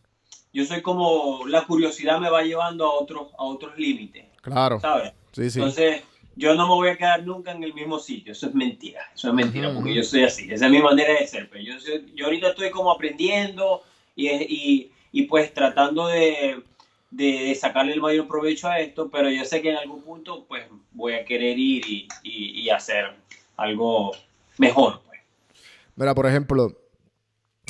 [0.53, 4.25] yo soy como la curiosidad me va llevando a otros a otros límites.
[4.41, 5.59] Claro, sabes sí, sí.
[5.59, 6.01] entonces
[6.35, 8.31] yo no me voy a quedar nunca en el mismo sitio.
[8.31, 11.27] Eso es mentira eso es mentira porque yo soy así esa es mi manera de
[11.27, 13.83] ser pero yo soy- yo ahorita estoy como aprendiendo
[14.15, 16.61] y y, y pues tratando de,
[17.11, 20.65] de sacarle el mayor provecho a esto pero yo sé que en algún punto pues
[20.91, 23.13] voy a querer ir y, y, y hacer
[23.57, 24.11] algo
[24.57, 25.19] mejor pues.
[25.95, 26.77] Mira, por ejemplo,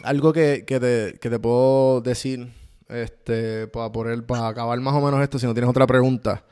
[0.04, 2.48] algo que, que te, que te puedo decir,
[2.90, 6.44] este, para poner, para acabar más o menos esto, si no tienes otra pregunta.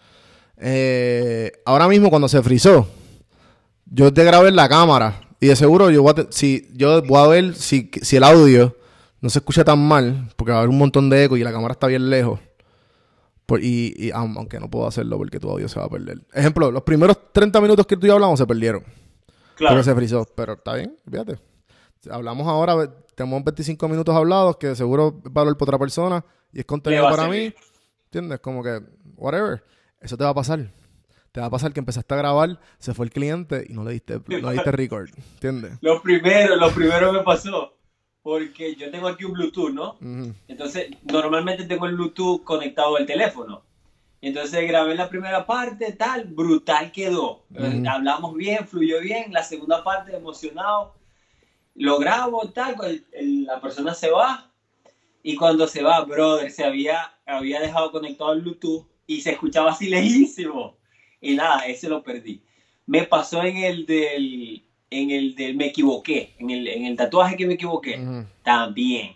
[0.57, 2.87] Eh, ahora mismo cuando se frizó,
[3.85, 7.19] yo te grabé en la cámara y de seguro yo voy a, si, yo voy
[7.23, 8.75] a ver si, si el audio
[9.21, 11.51] no se escucha tan mal, porque va a haber un montón de eco y la
[11.51, 12.39] cámara está bien lejos.
[13.45, 16.19] Por- y, y aun- aunque no puedo hacerlo porque tu audio se va a perder.
[16.33, 18.83] Ejemplo, los primeros 30 minutos que tú y yo hablamos se perdieron.
[19.55, 20.27] claro Porque se frizó.
[20.35, 21.37] Pero está bien, fíjate.
[22.11, 26.65] Hablamos ahora, tenemos 25 minutos hablados, que seguro es valor para otra persona y es
[26.65, 27.53] contenido para mí.
[28.05, 28.39] ¿Entiendes?
[28.39, 28.81] Como que,
[29.15, 29.63] whatever.
[29.99, 30.71] Eso te va a pasar.
[31.31, 33.91] Te va a pasar que empezaste a grabar, se fue el cliente y no le
[33.91, 35.09] diste, no le diste record.
[35.35, 35.77] ¿Entiendes?
[35.81, 37.77] Lo primero, lo primero me pasó,
[38.23, 39.97] porque yo tengo aquí un Bluetooth, ¿no?
[40.47, 43.63] Entonces, normalmente tengo el Bluetooth conectado al teléfono.
[44.19, 47.43] Entonces grabé la primera parte, tal, brutal quedó.
[47.87, 49.31] Hablamos bien, fluyó bien.
[49.31, 50.95] La segunda parte, emocionado.
[51.77, 54.51] Lo grabo, tal, el- el- la persona se va.
[55.23, 59.71] Y cuando se va, brother, se había, había dejado conectado el Bluetooth y se escuchaba
[59.71, 60.75] así lejísimo.
[61.21, 62.41] Y nada, ese lo perdí.
[62.85, 67.35] Me pasó en el del, en el del me equivoqué, en el, en el tatuaje
[67.35, 68.25] que me equivoqué Ujú.
[68.43, 69.15] también.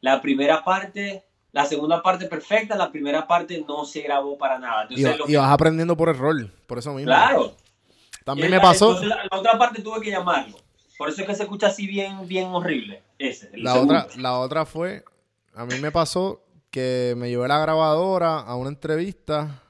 [0.00, 4.86] La primera parte, la segunda parte perfecta, la primera parte no se grabó para nada.
[4.90, 7.06] Y, Entonces, va- lo y que- vas aprendiendo por error, por eso mismo.
[7.06, 7.56] claro.
[8.24, 10.56] También Y me la- pasó, entonces, la, la otra parte tuve que llamarlo.
[10.98, 13.02] Por eso es que se escucha así bien, bien horrible.
[13.18, 13.94] Ese, el la segundo.
[13.94, 15.04] otra, la otra fue,
[15.54, 19.62] a mí me pasó que me llevé la grabadora a una entrevista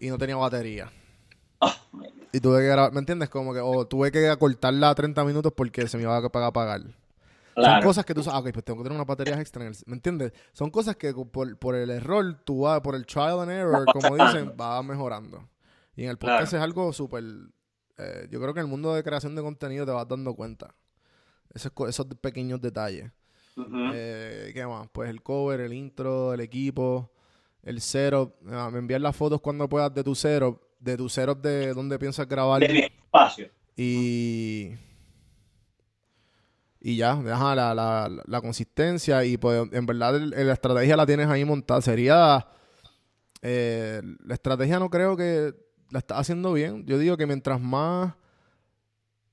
[0.00, 0.90] y no tenía batería.
[1.60, 1.76] Ah,
[2.32, 3.28] Y tuve que grabar, ¿me entiendes?
[3.28, 6.52] Como que, o tuve que acortarla a 30 minutos porque se me iba a pagar
[6.52, 6.80] pagar.
[7.54, 9.68] Son cosas que tú sabes, ah, ok, pues tengo que tener unas baterías extra en
[9.72, 10.32] el- ¿Me entiendes?
[10.54, 14.16] Son cosas que por, por el error, tú vas, por el trial and error, como
[14.16, 15.46] dicen, va mejorando.
[15.94, 16.56] Y en el podcast Claro.
[16.64, 17.24] es algo súper.
[17.98, 20.74] Eh, yo creo que en el mundo de creación de contenido te vas dando cuenta.
[21.54, 23.10] Esos, esos pequeños detalles.
[23.94, 24.88] Eh, ¿Qué más?
[24.92, 27.12] Pues el cover, el intro, el equipo,
[27.62, 28.34] el setup.
[28.50, 31.98] Ah, me envías las fotos cuando puedas de tu setup, de tu setup de donde
[31.98, 32.60] piensas grabar.
[32.60, 33.50] De mi espacio.
[33.76, 34.70] Y.
[36.80, 39.24] Y ya, deja la, la, la consistencia.
[39.24, 41.80] Y pues, en verdad, el- el- la estrategia la tienes ahí montada.
[41.80, 42.46] Sería.
[43.42, 45.52] eh, la estrategia no creo que
[45.92, 46.84] la estás haciendo bien.
[46.86, 48.14] Yo digo que mientras más.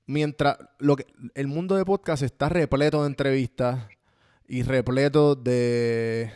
[0.06, 0.58] Mientras.
[0.80, 3.88] Lo que, el mundo de podcast está repleto de entrevistas
[4.48, 6.32] y repleto de.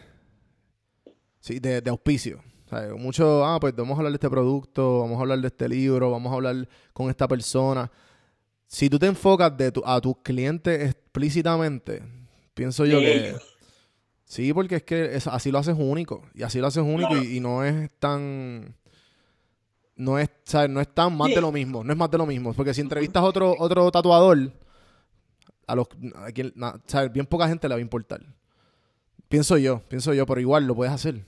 [1.39, 2.41] Sí, de, de auspicio.
[2.65, 5.47] O sea, mucho, ah, pues vamos a hablar de este producto, vamos a hablar de
[5.47, 7.91] este libro, vamos a hablar con esta persona.
[8.67, 12.01] Si tú te enfocas de tu- a tus clientes explícitamente,
[12.53, 13.27] pienso yo que...
[13.29, 13.55] ellos.
[14.23, 16.23] Sí, porque es que es- así lo haces único.
[16.33, 17.23] Y así lo haces único Claro.
[17.23, 18.73] y, y no es tan...
[19.95, 20.69] No es, ¿sabes?
[20.69, 21.84] no es tan más de lo mismo.
[21.84, 22.53] No es más de lo mismo.
[22.53, 24.51] Porque si entrevistas a otro, otro tatuador,
[25.67, 27.12] a los, a quien- na- ¿sabes?
[27.13, 28.21] bien poca gente le va a importar.
[29.29, 31.23] Pienso yo, pienso yo, pero igual lo puedes hacer.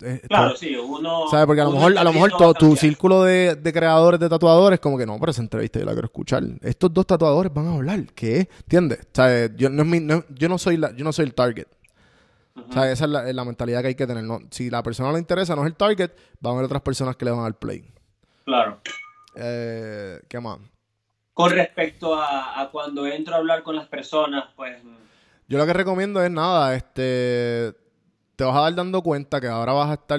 [0.00, 1.24] Es- Claro, sí, uno.
[1.30, 1.46] ¿Sabes?
[1.46, 2.76] Porque a lo mejor, a lo mejor tu cambiar.
[2.78, 6.06] círculo de, de creadores, de tatuadores, como que no, pero esa entrevista yo la quiero
[6.06, 6.44] escuchar.
[6.60, 8.04] Estos dos tatuadores van a hablar.
[8.14, 8.48] ¿Qué?
[8.62, 9.00] ¿Entiendes?
[9.12, 9.52] ¿Sabes?
[9.56, 11.66] Yo no, es mi- no- yo no soy la, yo no soy el target.
[12.70, 14.24] Esa es la, es la mentalidad que hay que tener.
[14.24, 14.40] ¿no?
[14.50, 17.24] Si la persona le interesa, no es el target, van a haber otras personas que
[17.24, 17.84] le van a dar play.
[18.48, 18.80] Claro.
[19.34, 20.58] Eh, ¿Qué más?
[21.34, 24.82] Con respecto a, a cuando entro a hablar con las personas, pues.
[25.48, 27.74] Yo lo que recomiendo es nada, este,
[28.36, 30.18] te vas a dar dando cuenta que ahora vas a estar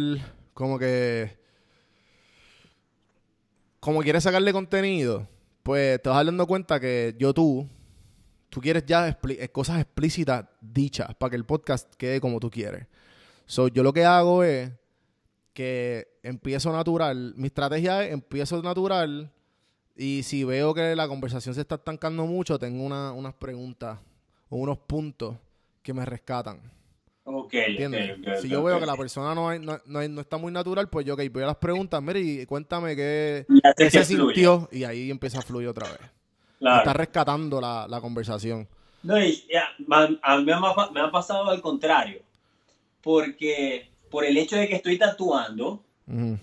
[0.54, 1.40] como que,
[3.80, 5.28] como quieres sacarle contenido,
[5.64, 7.68] pues te vas a dar dando cuenta que YouTube,
[8.52, 12.86] tú quieres ya eh, cosas explícitas dichas para que el podcast quede como tú quieres.
[13.48, 14.70] So, yo lo que hago es
[15.52, 19.30] que empiezo natural, mi estrategia es empiezo natural
[19.96, 24.00] y si veo que la conversación se está estancando mucho, tengo una- unas preguntas
[24.50, 25.36] o unos puntos
[25.82, 26.60] que me rescatan.
[27.24, 28.42] Ok, ¿Entiendes?
[28.42, 31.16] si yo veo que la persona no, hay- no, no, está muy natural, pues yo
[31.16, 33.46] voy a las preguntas, mire, y cuéntame qué,
[33.78, 36.00] que se sintió y ahí empieza a fluir otra vez.
[36.58, 36.78] Claro.
[36.80, 38.68] Está rescatando la, la conversación.
[39.04, 42.22] No, y ya, ma- a mí me ha, pa- me ha pasado al contrario.
[43.02, 46.38] Porque por el hecho de que estoy tatuando, Ujú.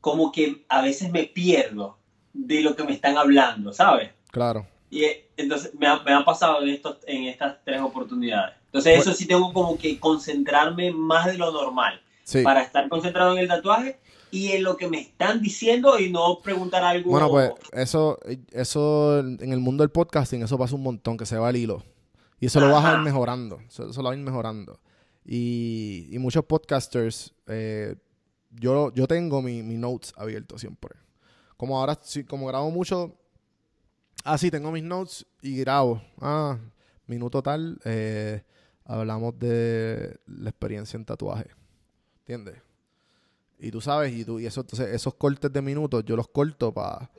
[0.00, 1.98] como que a veces me pierdo
[2.32, 4.10] de lo que me están hablando, ¿sabes?
[4.30, 4.66] Claro.
[4.90, 8.56] Y eh, entonces me ha, me ha pasado en, estos, en estas tres oportunidades.
[8.66, 12.42] Entonces Pues- eso sí tengo como que concentrarme más de lo normal Sí.
[12.42, 13.98] para estar concentrado en el tatuaje
[14.30, 17.10] y en lo que me están diciendo y no preguntar algo.
[17.10, 18.18] Bueno, pues eso,
[18.52, 21.82] eso en el mundo del podcasting, eso pasa un montón, que se va el hilo.
[22.38, 23.02] Y eso lo vas a ir Ajá.
[23.02, 23.58] mejorando.
[23.68, 24.78] Eso, eso lo va a ir mejorando.
[25.26, 27.96] Y, y muchos podcasters, eh,
[28.50, 30.94] yo, yo tengo mi, mi notes abierto siempre.
[31.56, 33.14] Como ahora, como grabo mucho,
[34.24, 36.02] ah, sí, tengo mis notes y grabo.
[36.20, 36.58] Ah,
[37.06, 38.42] minuto tal, eh,
[38.84, 41.50] hablamos de la experiencia en tatuaje.
[42.20, 42.62] ¿Entiendes?
[43.58, 46.72] Y tú sabes, y, tú, y eso, entonces, esos cortes de minutos, yo los corto
[46.72, 47.10] para...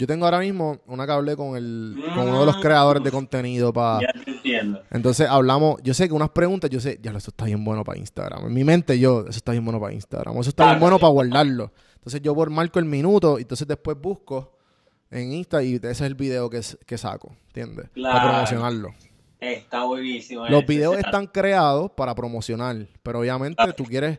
[0.00, 2.60] Yo tengo ahora mismo una que hablé con, el, con uno de los Mm.
[2.60, 4.00] creadores de contenido para...
[4.00, 4.82] Ya te entiendo.
[4.90, 7.98] Entonces hablamos, yo sé que unas preguntas, yo sé, ya eso está bien bueno para
[7.98, 8.46] Instagram.
[8.46, 10.38] En mi mente yo, eso está bien bueno para Instagram.
[10.38, 10.80] Eso está bien Claro.
[10.80, 11.70] bueno para guardarlo.
[11.96, 14.56] Entonces yo marco el minuto y entonces después busco
[15.10, 17.90] en Insta y ese es el video que, que saco, ¿entiendes?
[17.90, 18.28] Para Claro.
[18.30, 18.94] promocionarlo.
[19.38, 20.48] Está buenísimo.
[20.48, 24.18] Los videos están creados para promocionar, pero obviamente tú quieres,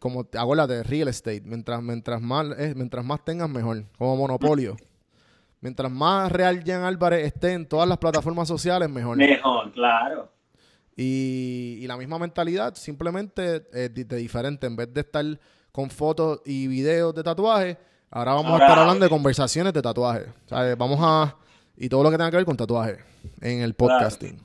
[0.00, 4.76] como acuérdate de real estate, mientras, mientras, más, eh, mientras más tengas mejor, como monopolio.
[5.60, 9.16] Mientras más Real Jan Álvarez esté en todas las plataformas sociales, mejor.
[9.16, 10.32] Mejor, claro.
[10.96, 14.66] Y, y la misma mentalidad, simplemente eh, de diferente.
[14.66, 15.24] En vez de estar
[15.72, 17.76] con fotos y videos de tatuajes,
[18.10, 20.26] ahora vamos Ahora a estar hablando de conversaciones de tatuajes.
[20.46, 21.36] O sea, vamos a...
[21.76, 22.98] Y todo lo que tenga que ver con tatuajes
[23.40, 24.38] en el podcasting.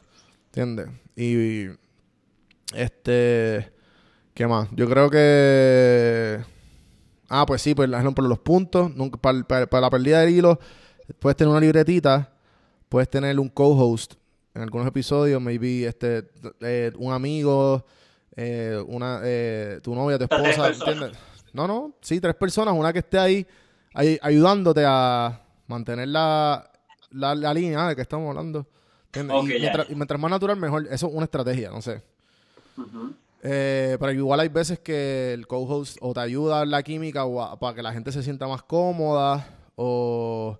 [0.47, 0.87] ¿Entiendes?
[1.15, 1.67] Y...
[2.73, 3.71] Este...
[4.33, 4.67] ¿Qué más?
[4.71, 6.39] Yo creo que...
[7.29, 8.93] Ah, pues sí, pues por los puntos.
[8.93, 10.59] Nunca, para, para- para la pérdida del hilo,
[11.19, 12.31] puedes tener una libretita.
[12.89, 14.13] Puedes tener un co-host
[14.53, 16.29] en algunos episodios, maybe este,
[16.61, 17.83] eh, un amigo,
[18.35, 20.69] eh, una, eh, tu novia, tu esposa.
[20.69, 21.17] ¿entiendes?
[21.51, 23.45] No, no, sí, tres personas, una que esté ahí,
[23.93, 26.69] ahí ayudándote a mantener la,
[27.11, 28.65] la, la línea de que estamos hablando.
[29.07, 29.35] ¿entiendes?
[29.43, 30.87] Y, mientras, y mientras más natural, mejor.
[30.91, 32.01] Eso es una estrategia, no sé.
[33.43, 37.41] Eh, pero igual hay veces que el co-host o te ayuda en la química o
[37.41, 40.57] a- para que la gente se sienta más cómoda o,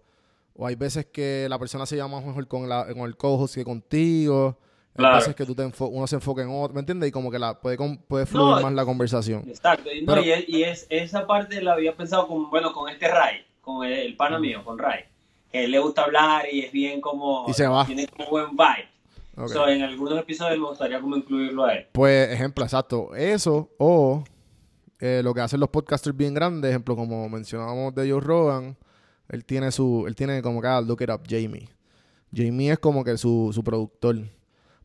[0.55, 3.63] o hay veces que la persona se llama mejor con, la, con el co-host que
[3.65, 4.57] contigo.
[4.59, 5.15] Hay Claro.
[5.17, 7.09] veces que tú te uno se enfoca en otro, ¿me entiendes?
[7.09, 7.77] Y como que la puede,
[8.07, 9.43] puede fluir No, más la conversación.
[9.45, 9.91] Exacto.
[9.91, 12.89] Y, no, Pero- y es, y es- esa parte la había pensado con, bueno, con
[12.89, 15.01] este Ray, con el, el pana mío, con Ray.
[15.51, 17.43] Que él le gusta hablar y es bien como...
[17.49, 17.85] Y se va.
[17.85, 19.47] Tiene como buen vibe.
[19.49, 21.87] So, en algunos episodios me gustaría como incluirlo a él.
[21.91, 23.13] Pues, ejemplo, exacto.
[23.15, 24.23] Eso, o
[25.01, 28.77] eh, lo que hacen los podcasters bien grandes, ejemplo, como mencionábamos de Joe Rogan,
[29.29, 31.69] él tiene su, él tiene como que, ah, look it up, Jamie.
[32.35, 34.17] Jamie es como que su, su productor,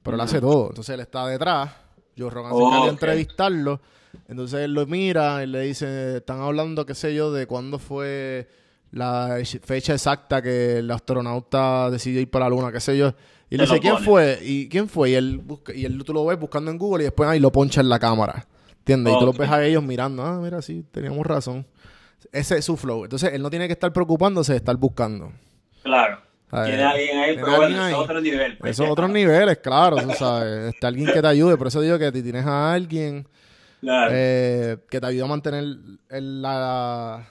[0.03, 0.69] pero él hace todo.
[0.69, 1.71] Entonces él está detrás,
[2.17, 2.89] Joe Rogan se Oh, de ok.
[2.89, 3.81] entrevistarlo,
[4.29, 8.49] entonces él lo mira y le dice, están hablando, qué sé yo, de cuándo fue
[8.93, 13.15] la fecha exacta que el astronauta decidió ir para la luna, qué sé yo.
[13.49, 14.39] Y le Se lo dice, ¿quién fue?
[14.43, 15.11] ¿Y quién fue?
[15.11, 17.51] Y él, busca, y él tú lo ves buscando en Google y después ahí lo
[17.51, 18.47] poncha en la cámara.
[18.79, 19.15] ¿Entiendes?
[19.15, 19.39] Y tú Ok.
[19.39, 20.25] ves a ellos mirando.
[20.25, 21.67] Ah, mira, sí, teníamos razón.
[22.33, 23.05] Ese es su flow.
[23.05, 25.33] Entonces él no tiene que estar preocupándose de estar buscando.
[25.83, 26.21] Claro.
[26.51, 28.59] Tiene alguien ahí, pero bueno, es otro nivel.
[28.59, 28.73] pues.
[28.73, 30.75] Esos otros niveles, claro, tú sabes.
[30.75, 31.57] Está alguien que te ayude.
[31.57, 33.27] Por eso digo que tienes a alguien
[33.81, 34.11] Claro.
[34.13, 35.65] eh, que te ayuda a mantener
[36.09, 37.29] el- la,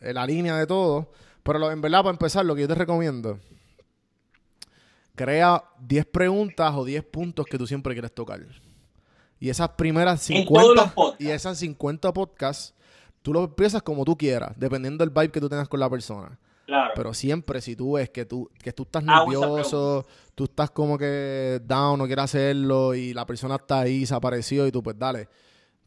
[0.00, 1.12] la línea de todo.
[1.42, 3.38] Pero lo- en verdad, para empezar, lo que yo te recomiendo,
[5.14, 8.40] crea 10 preguntas o 10 puntos que tú siempre quieres tocar.
[9.38, 11.24] Y esas primeras En todos 50 los podcasts.
[11.24, 12.74] y esas 50 podcasts,
[13.22, 16.38] tú lo empiezas como tú quieras, dependiendo del vibe que tú tengas con la persona.
[16.66, 16.92] claro.
[16.94, 21.60] Pero siempre si tú ves que tú, que tú estás nervioso, tú estás como que
[21.64, 25.28] down, no quieres hacerlo y la persona está ahí, se apareció y tú pues dale,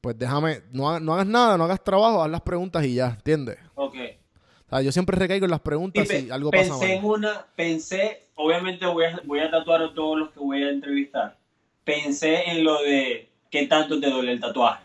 [0.01, 3.07] pues déjame, no, ha- no hagas nada, no hagas trabajo, haz las preguntas y ya,
[3.17, 3.57] ¿entiendes?
[3.75, 3.95] ok.
[4.65, 7.01] O sea, yo siempre recaigo en las Y preguntas pe- si algo pasa pensé en
[7.03, 7.11] mal.
[7.11, 11.37] una, pensé, obviamente voy a, voy a tatuar a todos los que voy a entrevistar.
[11.83, 14.83] Pensé en lo de qué tanto te duele el tatuaje.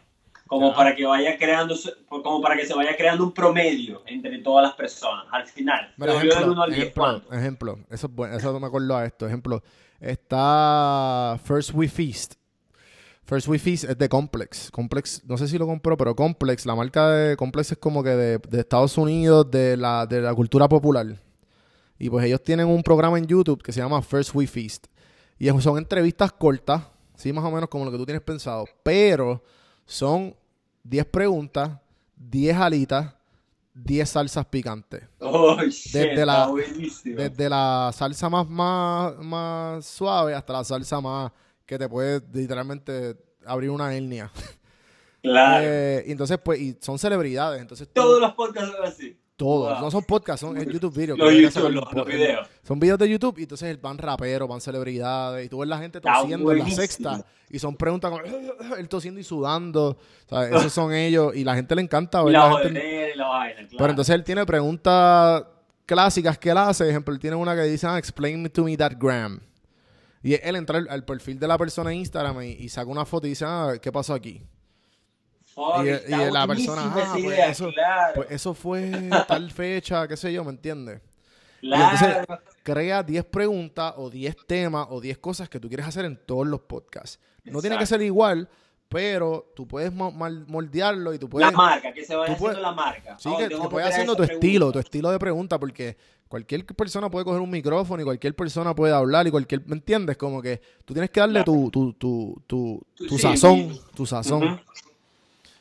[0.49, 1.76] Como para que vaya creando,
[2.09, 5.26] como para que se vaya creando un promedio entre todas las personas.
[5.30, 5.94] Al final.
[5.96, 7.32] Mira, ejemplo, 1 al 10, ejemplo, ¿cuánto?
[7.32, 9.62] ejemplo, eso es bueno, eso me acuerdo a esto, ejemplo,
[10.01, 12.34] está First We Feast.
[13.24, 14.70] First We Feast es de Complex.
[14.70, 18.11] Complex, no sé si lo compró, pero Complex, la marca de Complex es como que
[18.11, 21.07] de, de Estados Unidos, de la, de la cultura popular.
[21.99, 24.86] Y pues ellos tienen un programa en YouTube que se llama First We Feast.
[25.38, 26.84] Y son entrevistas cortas,
[27.16, 29.42] sí, más o menos como lo que tú tienes pensado, pero
[29.89, 30.36] son
[30.84, 31.70] 10 preguntas,
[32.14, 33.14] 10 alitas,
[33.72, 35.03] 10 salsas picantes.
[35.18, 36.53] Oh, shit, Desde la-.
[37.05, 41.32] Desde la salsa más, más, más suave hasta la salsa más
[41.64, 43.16] que te puede literalmente
[43.47, 44.30] abrir una hernia.
[45.22, 45.64] Claro.
[45.66, 47.61] Eh, entonces, pues, y son celebridades.
[47.61, 49.18] Entonces, tú- Todos los podcasts son así.
[49.39, 49.72] Todos.
[49.72, 49.80] Wow.
[49.80, 51.16] No son podcasts, son YouTube videos.
[51.16, 52.47] Los YouTube, los, los videos.
[52.62, 56.01] Son videos de YouTube y entonces van raperos, van celebridades y tú ves la gente
[56.01, 58.22] tosiendo en la sexta y son preguntas como
[58.76, 59.97] él tosiendo y sudando.
[60.28, 60.55] ¿sabes?
[60.55, 63.28] Esos son ellos y la gente le encanta ver la la gente jodedera y la
[63.28, 63.76] vaina, claro.
[63.78, 65.45] Pero entonces él tiene preguntas
[65.86, 66.84] clásicas que él hace.
[66.84, 69.41] Por ejemplo, él tiene una que dice, ah, explain me to me that gram.
[70.20, 73.07] Y él entra al, al perfil de la persona en Instagram y, y saca una
[73.07, 74.43] foto y dice, ah, ¿qué pasó aquí?
[75.59, 78.90] Fuck, y- está y la persona, ah, pues idea, eso- claro, Pues eso fue
[79.28, 81.00] tal fecha, qué sé yo, ¿me entiendes?
[81.61, 81.96] Y claro.
[81.96, 86.16] entonces crea 10 preguntas o 10 temas o 10 cosas que tú quieres hacer en
[86.24, 87.18] todos los podcasts.
[87.44, 88.48] No tiene que ser igual,
[88.88, 91.50] pero tú puedes moldearlo y tú puedes...
[91.50, 93.16] la marca, que se vaya haciendo puedes- la marca.
[93.18, 95.96] Sí, Oh, que, que puedes haciendo tu estilo, tu estilo de pregunta, porque
[96.28, 100.16] cualquier persona puede coger un micrófono y cualquier persona puede hablar y cualquier, ¿me entiendes?
[100.16, 103.80] Como que tú tienes que darle tu, tu, tu, tu, tu Sí, sazón, sí.
[103.96, 104.61] tu sazón.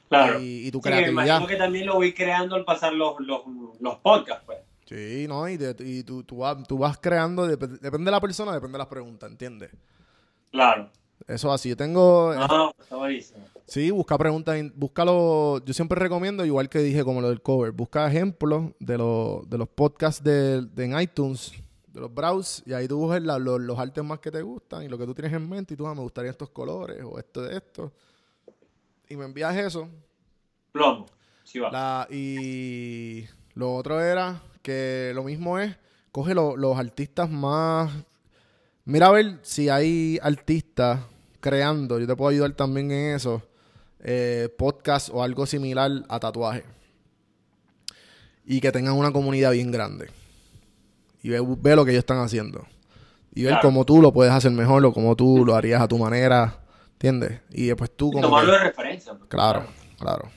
[0.09, 0.39] Claro.
[0.41, 1.25] y, y tu Sí, me creatividad.
[1.25, 3.41] imagino que también lo voy creando al pasar los, los,
[3.79, 4.59] los podcasts, pues.
[4.85, 5.47] Sí, ¿no?
[5.49, 8.73] Y, de- y tú, tú, vas, tú vas creando, dep- depende de la persona, depende
[8.73, 9.71] de las preguntas, ¿entiendes?
[10.51, 10.89] Claro.
[11.27, 12.33] Eso así, yo tengo...
[12.33, 13.43] No, está buenísimo.
[13.65, 15.59] Sí, busca preguntas, búscalo.
[15.65, 19.57] Yo siempre recomiendo, igual que dije como lo del cover, busca ejemplos de, los de
[19.57, 21.51] los podcasts de, de en iTunes,
[21.91, 24.83] de los browse, y ahí tú buscas la- los, los artes más que te gustan
[24.83, 27.19] y lo que tú tienes en mente, y tú, ah, me gustaría estos colores o
[27.19, 27.91] esto de esto.
[29.09, 29.89] Y me envías eso.
[30.71, 31.05] Plomo.
[31.43, 31.71] Sí va.
[31.71, 35.75] La, y lo otro era que lo mismo es,
[36.11, 37.91] coge lo- los artistas más...
[38.85, 40.99] Mira a ver si hay artistas
[41.39, 43.41] creando, yo te puedo ayudar también en eso,
[43.99, 46.63] eh, podcast o algo similar a tatuaje.
[48.45, 50.09] Y que tengan una comunidad bien grande.
[51.21, 52.65] Y ve, ve lo que ellos están haciendo.
[53.33, 53.67] Y ver Claro.
[53.67, 56.59] cómo tú lo puedes hacer mejor o cómo tú lo harías a tu manera.
[56.93, 57.41] ¿Entiendes?
[57.51, 58.21] Y después tú como...
[58.23, 58.71] tomarlo que- de
[59.27, 59.65] Claro,
[59.99, 60.29] claro.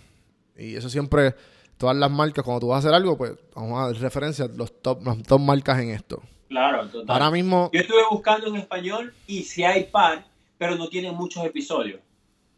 [0.56, 1.34] Y eso siempre,
[1.78, 4.48] todas las marcas, cuando tú vas a hacer algo, pues vamos a dar referencia a
[4.48, 6.22] los top, las top marcas en esto.
[6.48, 7.10] Claro, total.
[7.14, 10.26] Ahora mismo, Yo estuve buscando en español y si hay par,
[10.58, 12.00] pero no tienen muchos episodios.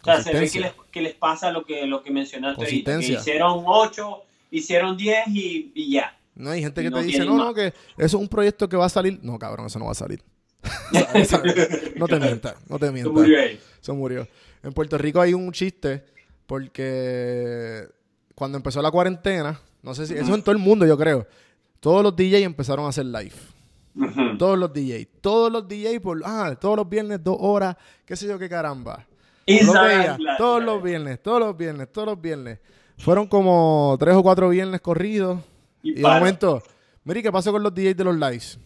[0.00, 2.58] O sea, se ve que les, que les pasa lo que, lo que mencionaste.
[2.64, 3.20] Que Consistencia.
[3.20, 6.18] hicieron 8, hicieron 10 y, y ya.
[6.34, 7.46] no hay gente que no te dice, no, más.
[7.46, 9.20] no, que eso es un proyecto que va a salir.
[9.22, 10.20] No, cabrón, eso no va a salir.
[11.96, 13.12] no te mientas, no te Se mientas.
[13.12, 13.60] murió ahí.
[13.80, 14.26] Se murió.
[14.62, 16.04] En Puerto Rico hay un chiste
[16.46, 17.88] porque
[18.34, 21.26] cuando empezó la cuarentena, no sé si, eso en todo el mundo yo creo,
[21.80, 23.32] todos los DJs empezaron a hacer live.
[24.38, 25.08] Todos los DJs.
[25.20, 29.06] Todos los DJs por, ah, todos los viernes, dos horas, qué sé yo qué caramba.
[29.46, 32.58] Veía, todos los viernes, todos los viernes, todos los viernes.
[32.98, 35.40] Fueron como tres o cuatro viernes corridos.
[35.82, 36.62] Y Y de momento,
[37.04, 38.58] mire, ¿qué pasó con los DJs de los lives?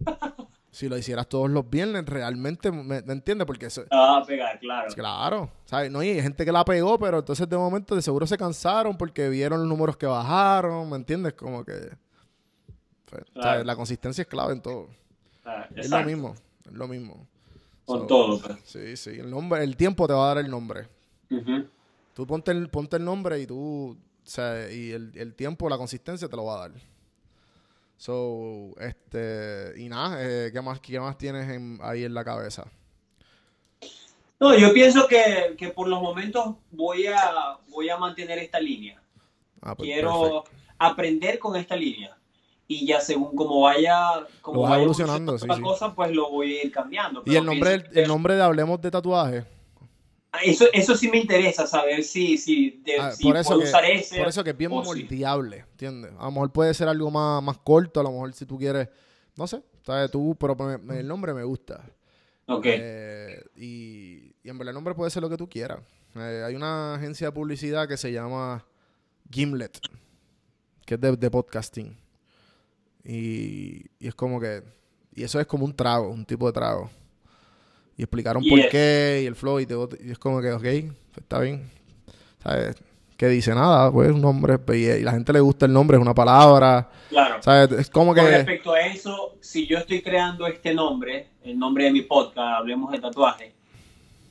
[0.74, 3.46] si lo hicieras todos los viernes, realmente, ¿me, me entiendes?
[3.46, 4.92] Porque eso, Ah, pegar, claro.
[4.94, 5.90] Claro, ¿sabes?
[5.90, 8.96] No, y hay gente que la pegó, pero entonces de momento de seguro se cansaron
[8.96, 11.34] porque vieron los números que bajaron, ¿me entiendes?
[11.34, 11.90] Como que...
[13.36, 14.88] La consistencia es clave en todo.
[15.44, 16.34] Ah, Es lo mismo,
[16.66, 17.26] es lo mismo.
[17.84, 18.40] Con So, todo.
[18.40, 18.58] pues.
[18.64, 20.88] Sí, sí, el nombre, el tiempo te va a dar el nombre.
[21.30, 21.66] Ujú.
[22.14, 23.96] Tú ponte el, ponte el nombre y tú, o
[24.26, 26.72] sea, y el, el tiempo, la consistencia te lo va a dar.
[28.04, 32.66] So, este, y nada, eh, ¿qué más, qué más tienes en- ahí en la cabeza?
[34.38, 39.00] No, yo pienso que, que por los momentos voy a, voy a mantener esta línea.
[39.62, 40.44] Ah, pues, Quiero perfecto.
[40.76, 42.14] aprender con esta línea.
[42.68, 45.62] Y ya según como vaya, como vaya evolucionando, evolucionando sí, la sí.
[45.62, 47.22] cosa, pues lo voy a ir cambiando.
[47.24, 49.44] Y el nombre, el nombre de Hablemos de Tatuaje,
[50.42, 53.66] Eso, eso sí me interesa saber si, si, de- Ah, si por, eso puedo que,
[53.68, 54.18] usar ese.
[54.18, 54.76] por eso que es bien sí.
[54.76, 56.12] moldeable, ¿entiendes?
[56.18, 58.88] A lo mejor puede ser algo más, más corto, a lo mejor si tú quieres,
[59.36, 60.10] no sé, ¿sabes?
[60.10, 61.84] Tú, pero me- me- el nombre me gusta.
[62.46, 62.66] Ok.
[62.68, 65.78] Eh, y, y en verdad el nombre puede ser lo que tú quieras.
[66.16, 68.64] Eh, hay una agencia de publicidad que se llama
[69.30, 69.78] Gimlet,
[70.84, 71.96] que es de, de podcasting.
[73.04, 74.62] Y, y es como que,
[75.14, 76.90] y eso es como un trago, un tipo de trago.
[77.96, 81.18] Y explicaron por qué y el flow y, todo, y es como que, ok, pues
[81.18, 81.70] está bien.
[82.42, 82.76] ¿Sabes?
[83.16, 86.00] Que dice nada, pues un nombre, pues, y, la gente le gusta el nombre, es
[86.02, 86.90] una palabra.
[87.08, 87.36] Claro.
[87.40, 87.70] ¿Sabes?
[87.78, 88.30] Es como Con que...
[88.30, 92.90] respecto a eso, si yo estoy creando este nombre, el nombre de mi podcast, hablemos
[92.90, 93.52] de tatuaje,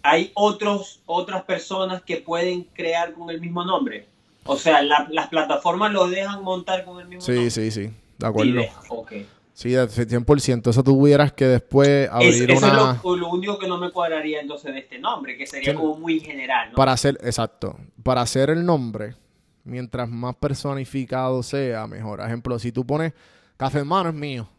[0.02, 4.06] hay otros, otras personas que pueden crear con el mismo nombre.
[4.46, 7.50] O sea, la- las plataformas lo dejan montar con el mismo Sí, nombre.
[7.52, 7.94] sí, sí, de Sí,
[8.26, 8.52] acuerdo.
[8.54, 9.12] dejan, ok.
[9.54, 10.68] Sí, de 100%.
[10.72, 12.92] Eso tuvieras que después Es- abrir eso una...
[12.94, 15.78] es lo, lo único que no me cuadraría entonces de este nombre, que sería Sí.
[15.78, 16.76] como muy general, ¿no?
[16.76, 19.16] Para hacer, exacto, para hacer el nombre,
[19.64, 22.20] mientras más personificado sea, mejor.
[22.22, 23.14] Ejemplo, si tú pones
[23.56, 24.50] Café en Mano es mío.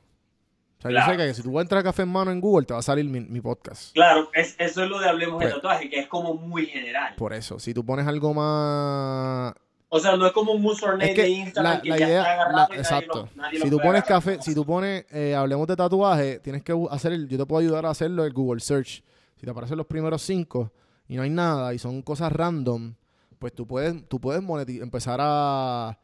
[0.79, 1.13] O sea, yo Claro.
[1.13, 3.05] sé que si tú entras a Café en Mano en Google, te va a salir
[3.07, 3.93] mi, mi podcast.
[3.95, 7.15] Claro, es- eso es lo de hablemos Pues- de tatuaje, que es como muy general.
[7.17, 9.55] Por eso, si tú pones algo más...
[9.97, 12.07] O sea, no es como un username Es que de Instagram la, que la ya
[12.09, 13.19] idea, está agarrado la- y nadie exacto.
[13.37, 14.05] lo- nadie si tú pones agarrar.
[14.07, 17.61] café, si tú pones, eh, hablemos de tatuaje, tienes que hacer el, yo te puedo
[17.61, 19.05] ayudar a hacerlo el Google Search.
[19.37, 20.73] Si te aparecen los primeros cinco
[21.07, 22.95] y no hay nada y son cosas random,
[23.39, 24.43] pues tú puedes, tú puedes
[24.81, 25.99] empezar a,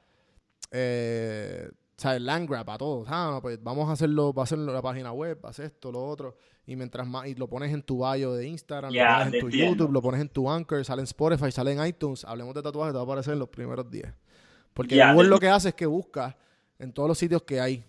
[0.71, 1.69] eh,
[2.01, 2.21] ¿sabes?
[2.23, 3.07] Land grab a todos.
[3.11, 6.05] Ah, no, pues vamos a hacerlo, va a hacerlo la página web, hacer esto, lo
[6.05, 6.37] otro.
[6.67, 9.47] Y mientras más, y lo pones en tu bio de Instagram, lo pones en tu
[9.47, 9.71] entiendo.
[9.73, 12.91] YouTube, lo pones en tu Anchor, sale en Spotify, sale en iTunes, hablemos de tatuaje,
[12.93, 14.07] te va a aparecer en los primeros 10.
[14.75, 16.37] Porque Google lo que hace es que busca
[16.79, 17.85] en todos los sitios que hay.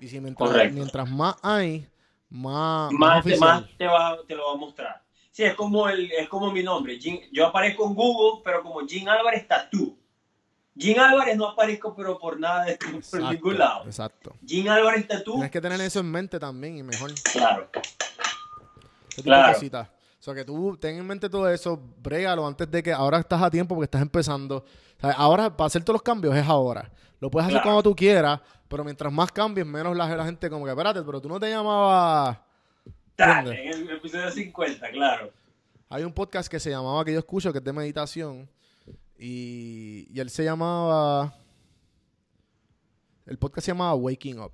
[0.00, 1.86] Y si mientras, más hay,
[2.28, 3.40] más, más más, te, oficial.
[3.62, 5.02] más te, va, te lo va a mostrar.
[5.30, 6.98] Sí, es como, el, es como mi nombre.
[6.98, 9.96] Jean- yo aparezco en Google, pero como Jean Álvarez Tatú.
[10.76, 13.84] Jean Álvarez no aparezco, pero por nada, de, por Exacto, ningún lado.
[13.86, 14.36] Exacto.
[14.42, 17.10] Jean Álvarez Tatú, Tienes que tener eso en mente también y mejor.
[17.32, 17.68] claro.
[19.10, 19.58] Ese Claro.
[19.58, 23.40] O sea, que tú ten en mente todo eso, brégalo antes de que ahora estás
[23.42, 24.56] a tiempo porque estás empezando.
[24.58, 26.90] O sea, ahora, para hacer todos los cambios es ahora.
[27.20, 27.64] Lo puedes hacer Claro.
[27.64, 31.20] cuando tú quieras, pero mientras más cambies, menos la, la gente como que, espérate, pero
[31.20, 32.38] tú no te llamabas...
[33.16, 33.76] ¿Entiendes?
[33.76, 35.30] en el episodio 50, claro.
[35.88, 38.50] Hay un podcast que se llamaba, que yo escucho, que es de meditación.
[39.18, 41.34] Y, él se llamaba...
[43.26, 44.52] El podcast se llamaba Waking Up.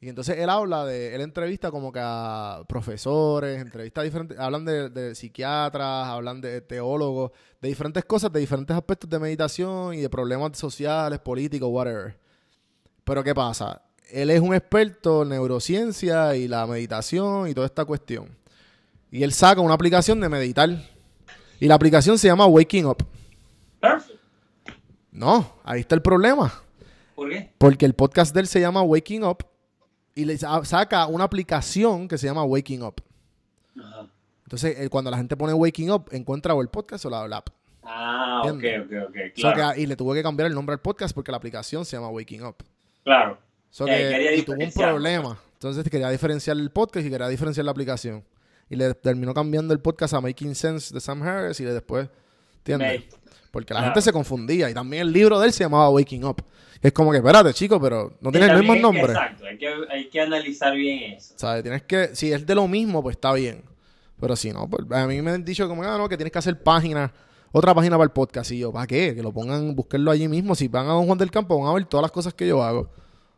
[0.00, 4.64] Y entonces él habla de, él entrevista como que a profesores, entrevista a diferentes, hablan
[4.64, 9.98] de, de psiquiatras, hablan de teólogos, de diferentes cosas, de diferentes aspectos de meditación y
[9.98, 12.18] de problemas sociales, políticos, whatever.
[13.04, 13.82] Pero ¿qué pasa?
[14.08, 18.36] Él es un experto en neurociencia y la meditación y toda esta cuestión.
[19.10, 20.70] Y él saca una aplicación de meditar.
[21.60, 23.06] Y la aplicación se llama Waking Up.
[23.80, 24.18] Perfecto.
[25.12, 26.52] No, ahí está el problema.
[27.14, 27.50] ¿Por qué?
[27.58, 29.44] Porque el podcast de él se llama Waking Up
[30.14, 33.02] y le sa- saca una aplicación que se llama Waking Up.
[33.78, 34.06] Ajá.
[34.44, 37.36] Entonces, eh, cuando la gente pone Waking Up, encuentra o el podcast o la, la
[37.38, 37.48] app.
[37.82, 39.02] Ah, ok, ¿Entiendes?
[39.04, 39.16] ok, ok.
[39.36, 39.74] So Claro.
[39.74, 42.08] que- y le tuve que cambiar el nombre al podcast porque la aplicación se llama
[42.08, 42.56] Waking Up.
[43.04, 43.38] claro.
[43.72, 45.38] So Eh, que- y tuvo un problema.
[45.52, 48.24] Entonces quería diferenciar el podcast y quería diferenciar la aplicación.
[48.70, 52.08] Y le terminó cambiando el podcast a Making Sense de Sam Harris y le después
[52.58, 53.04] ¿Entiendes?
[53.50, 53.94] Porque la Claro.
[53.94, 56.42] gente se confundía y también el libro de él se llamaba Waking Up.
[56.80, 59.12] Es como que, espérate, chico, pero no tiene el mismo hay nombre.
[59.12, 61.34] Exacto, hay que, hay que analizar bien eso.
[61.36, 61.62] ¿Sabes?
[61.62, 63.64] Tienes que, si es de lo mismo, pues está bien.
[64.20, 66.38] Pero si no, pues a mí me han dicho como, ah, no, que tienes que
[66.38, 67.12] hacer página,
[67.52, 68.50] otra página para el podcast.
[68.52, 69.14] Y yo, ¿para qué?
[69.14, 70.54] Que lo pongan, búsquenlo allí mismo.
[70.54, 72.62] Si van a Don Juan del Campo, van a ver todas las cosas que yo
[72.62, 72.88] hago.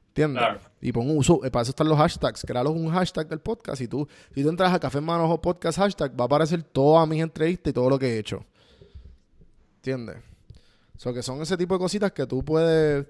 [0.08, 0.42] ¿Entiendes?
[0.42, 0.60] Claro.
[0.84, 2.42] Y pon un uso, eh, para eso están los hashtags.
[2.44, 3.80] Créalos un hashtag del podcast.
[3.80, 6.62] Y tú, si tú entras a Café en Manos o Podcast hashtag, va a aparecer
[6.64, 8.44] todas mis entrevistas y todo lo que he hecho.
[9.76, 10.16] ¿Entiendes?
[10.96, 13.06] O sea, que son ese tipo de cositas que tú puedes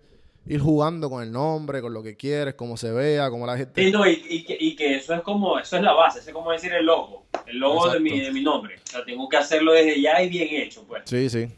[0.47, 3.83] ir jugando con el nombre, con lo que quieres, cómo se vea, cómo la gente...
[3.85, 6.31] Sí, no, y, y que, y que eso es como, eso es la base, eso
[6.31, 8.77] es como decir el logo, el logo de mi, de mi nombre.
[8.85, 11.03] O sea, tengo que hacerlo desde ya y bien hecho, pues.
[11.07, 11.49] Sí, sí.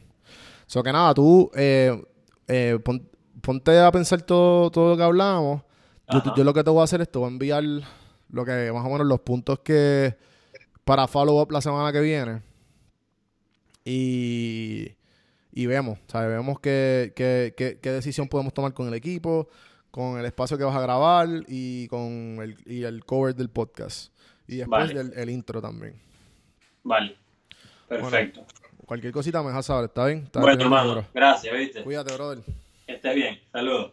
[0.67, 2.01] So que nada, tú eh,
[2.47, 3.09] eh, pon-
[3.41, 5.63] ponte a pensar todo, todo lo que hablamos.
[6.11, 7.65] Yo, lo que te voy a hacer es te voy a enviar
[8.31, 10.15] lo que más o menos los puntos que
[10.85, 12.43] para follow up la semana que viene.
[13.85, 14.89] Y,
[15.53, 16.29] y vemos, ¿sabes?
[16.31, 19.49] Vemos qué, qué, qué, qué decisión podemos tomar con el equipo,
[19.91, 24.13] con el espacio que vas a grabar y con el, y el cover del podcast.
[24.47, 25.01] Y después Vale.
[25.01, 25.95] el, el intro también.
[26.83, 27.17] Vale.
[27.89, 28.45] Perfecto.
[28.87, 30.25] Cualquier cosita me dejas saber, ¿está bien?
[30.25, 31.07] Está Bueno, hermano, bro.
[31.15, 31.83] gracias, ¿viste?
[31.83, 32.43] Cuídate, brother.
[32.87, 33.39] Que estés bien.
[33.51, 33.93] Saludos.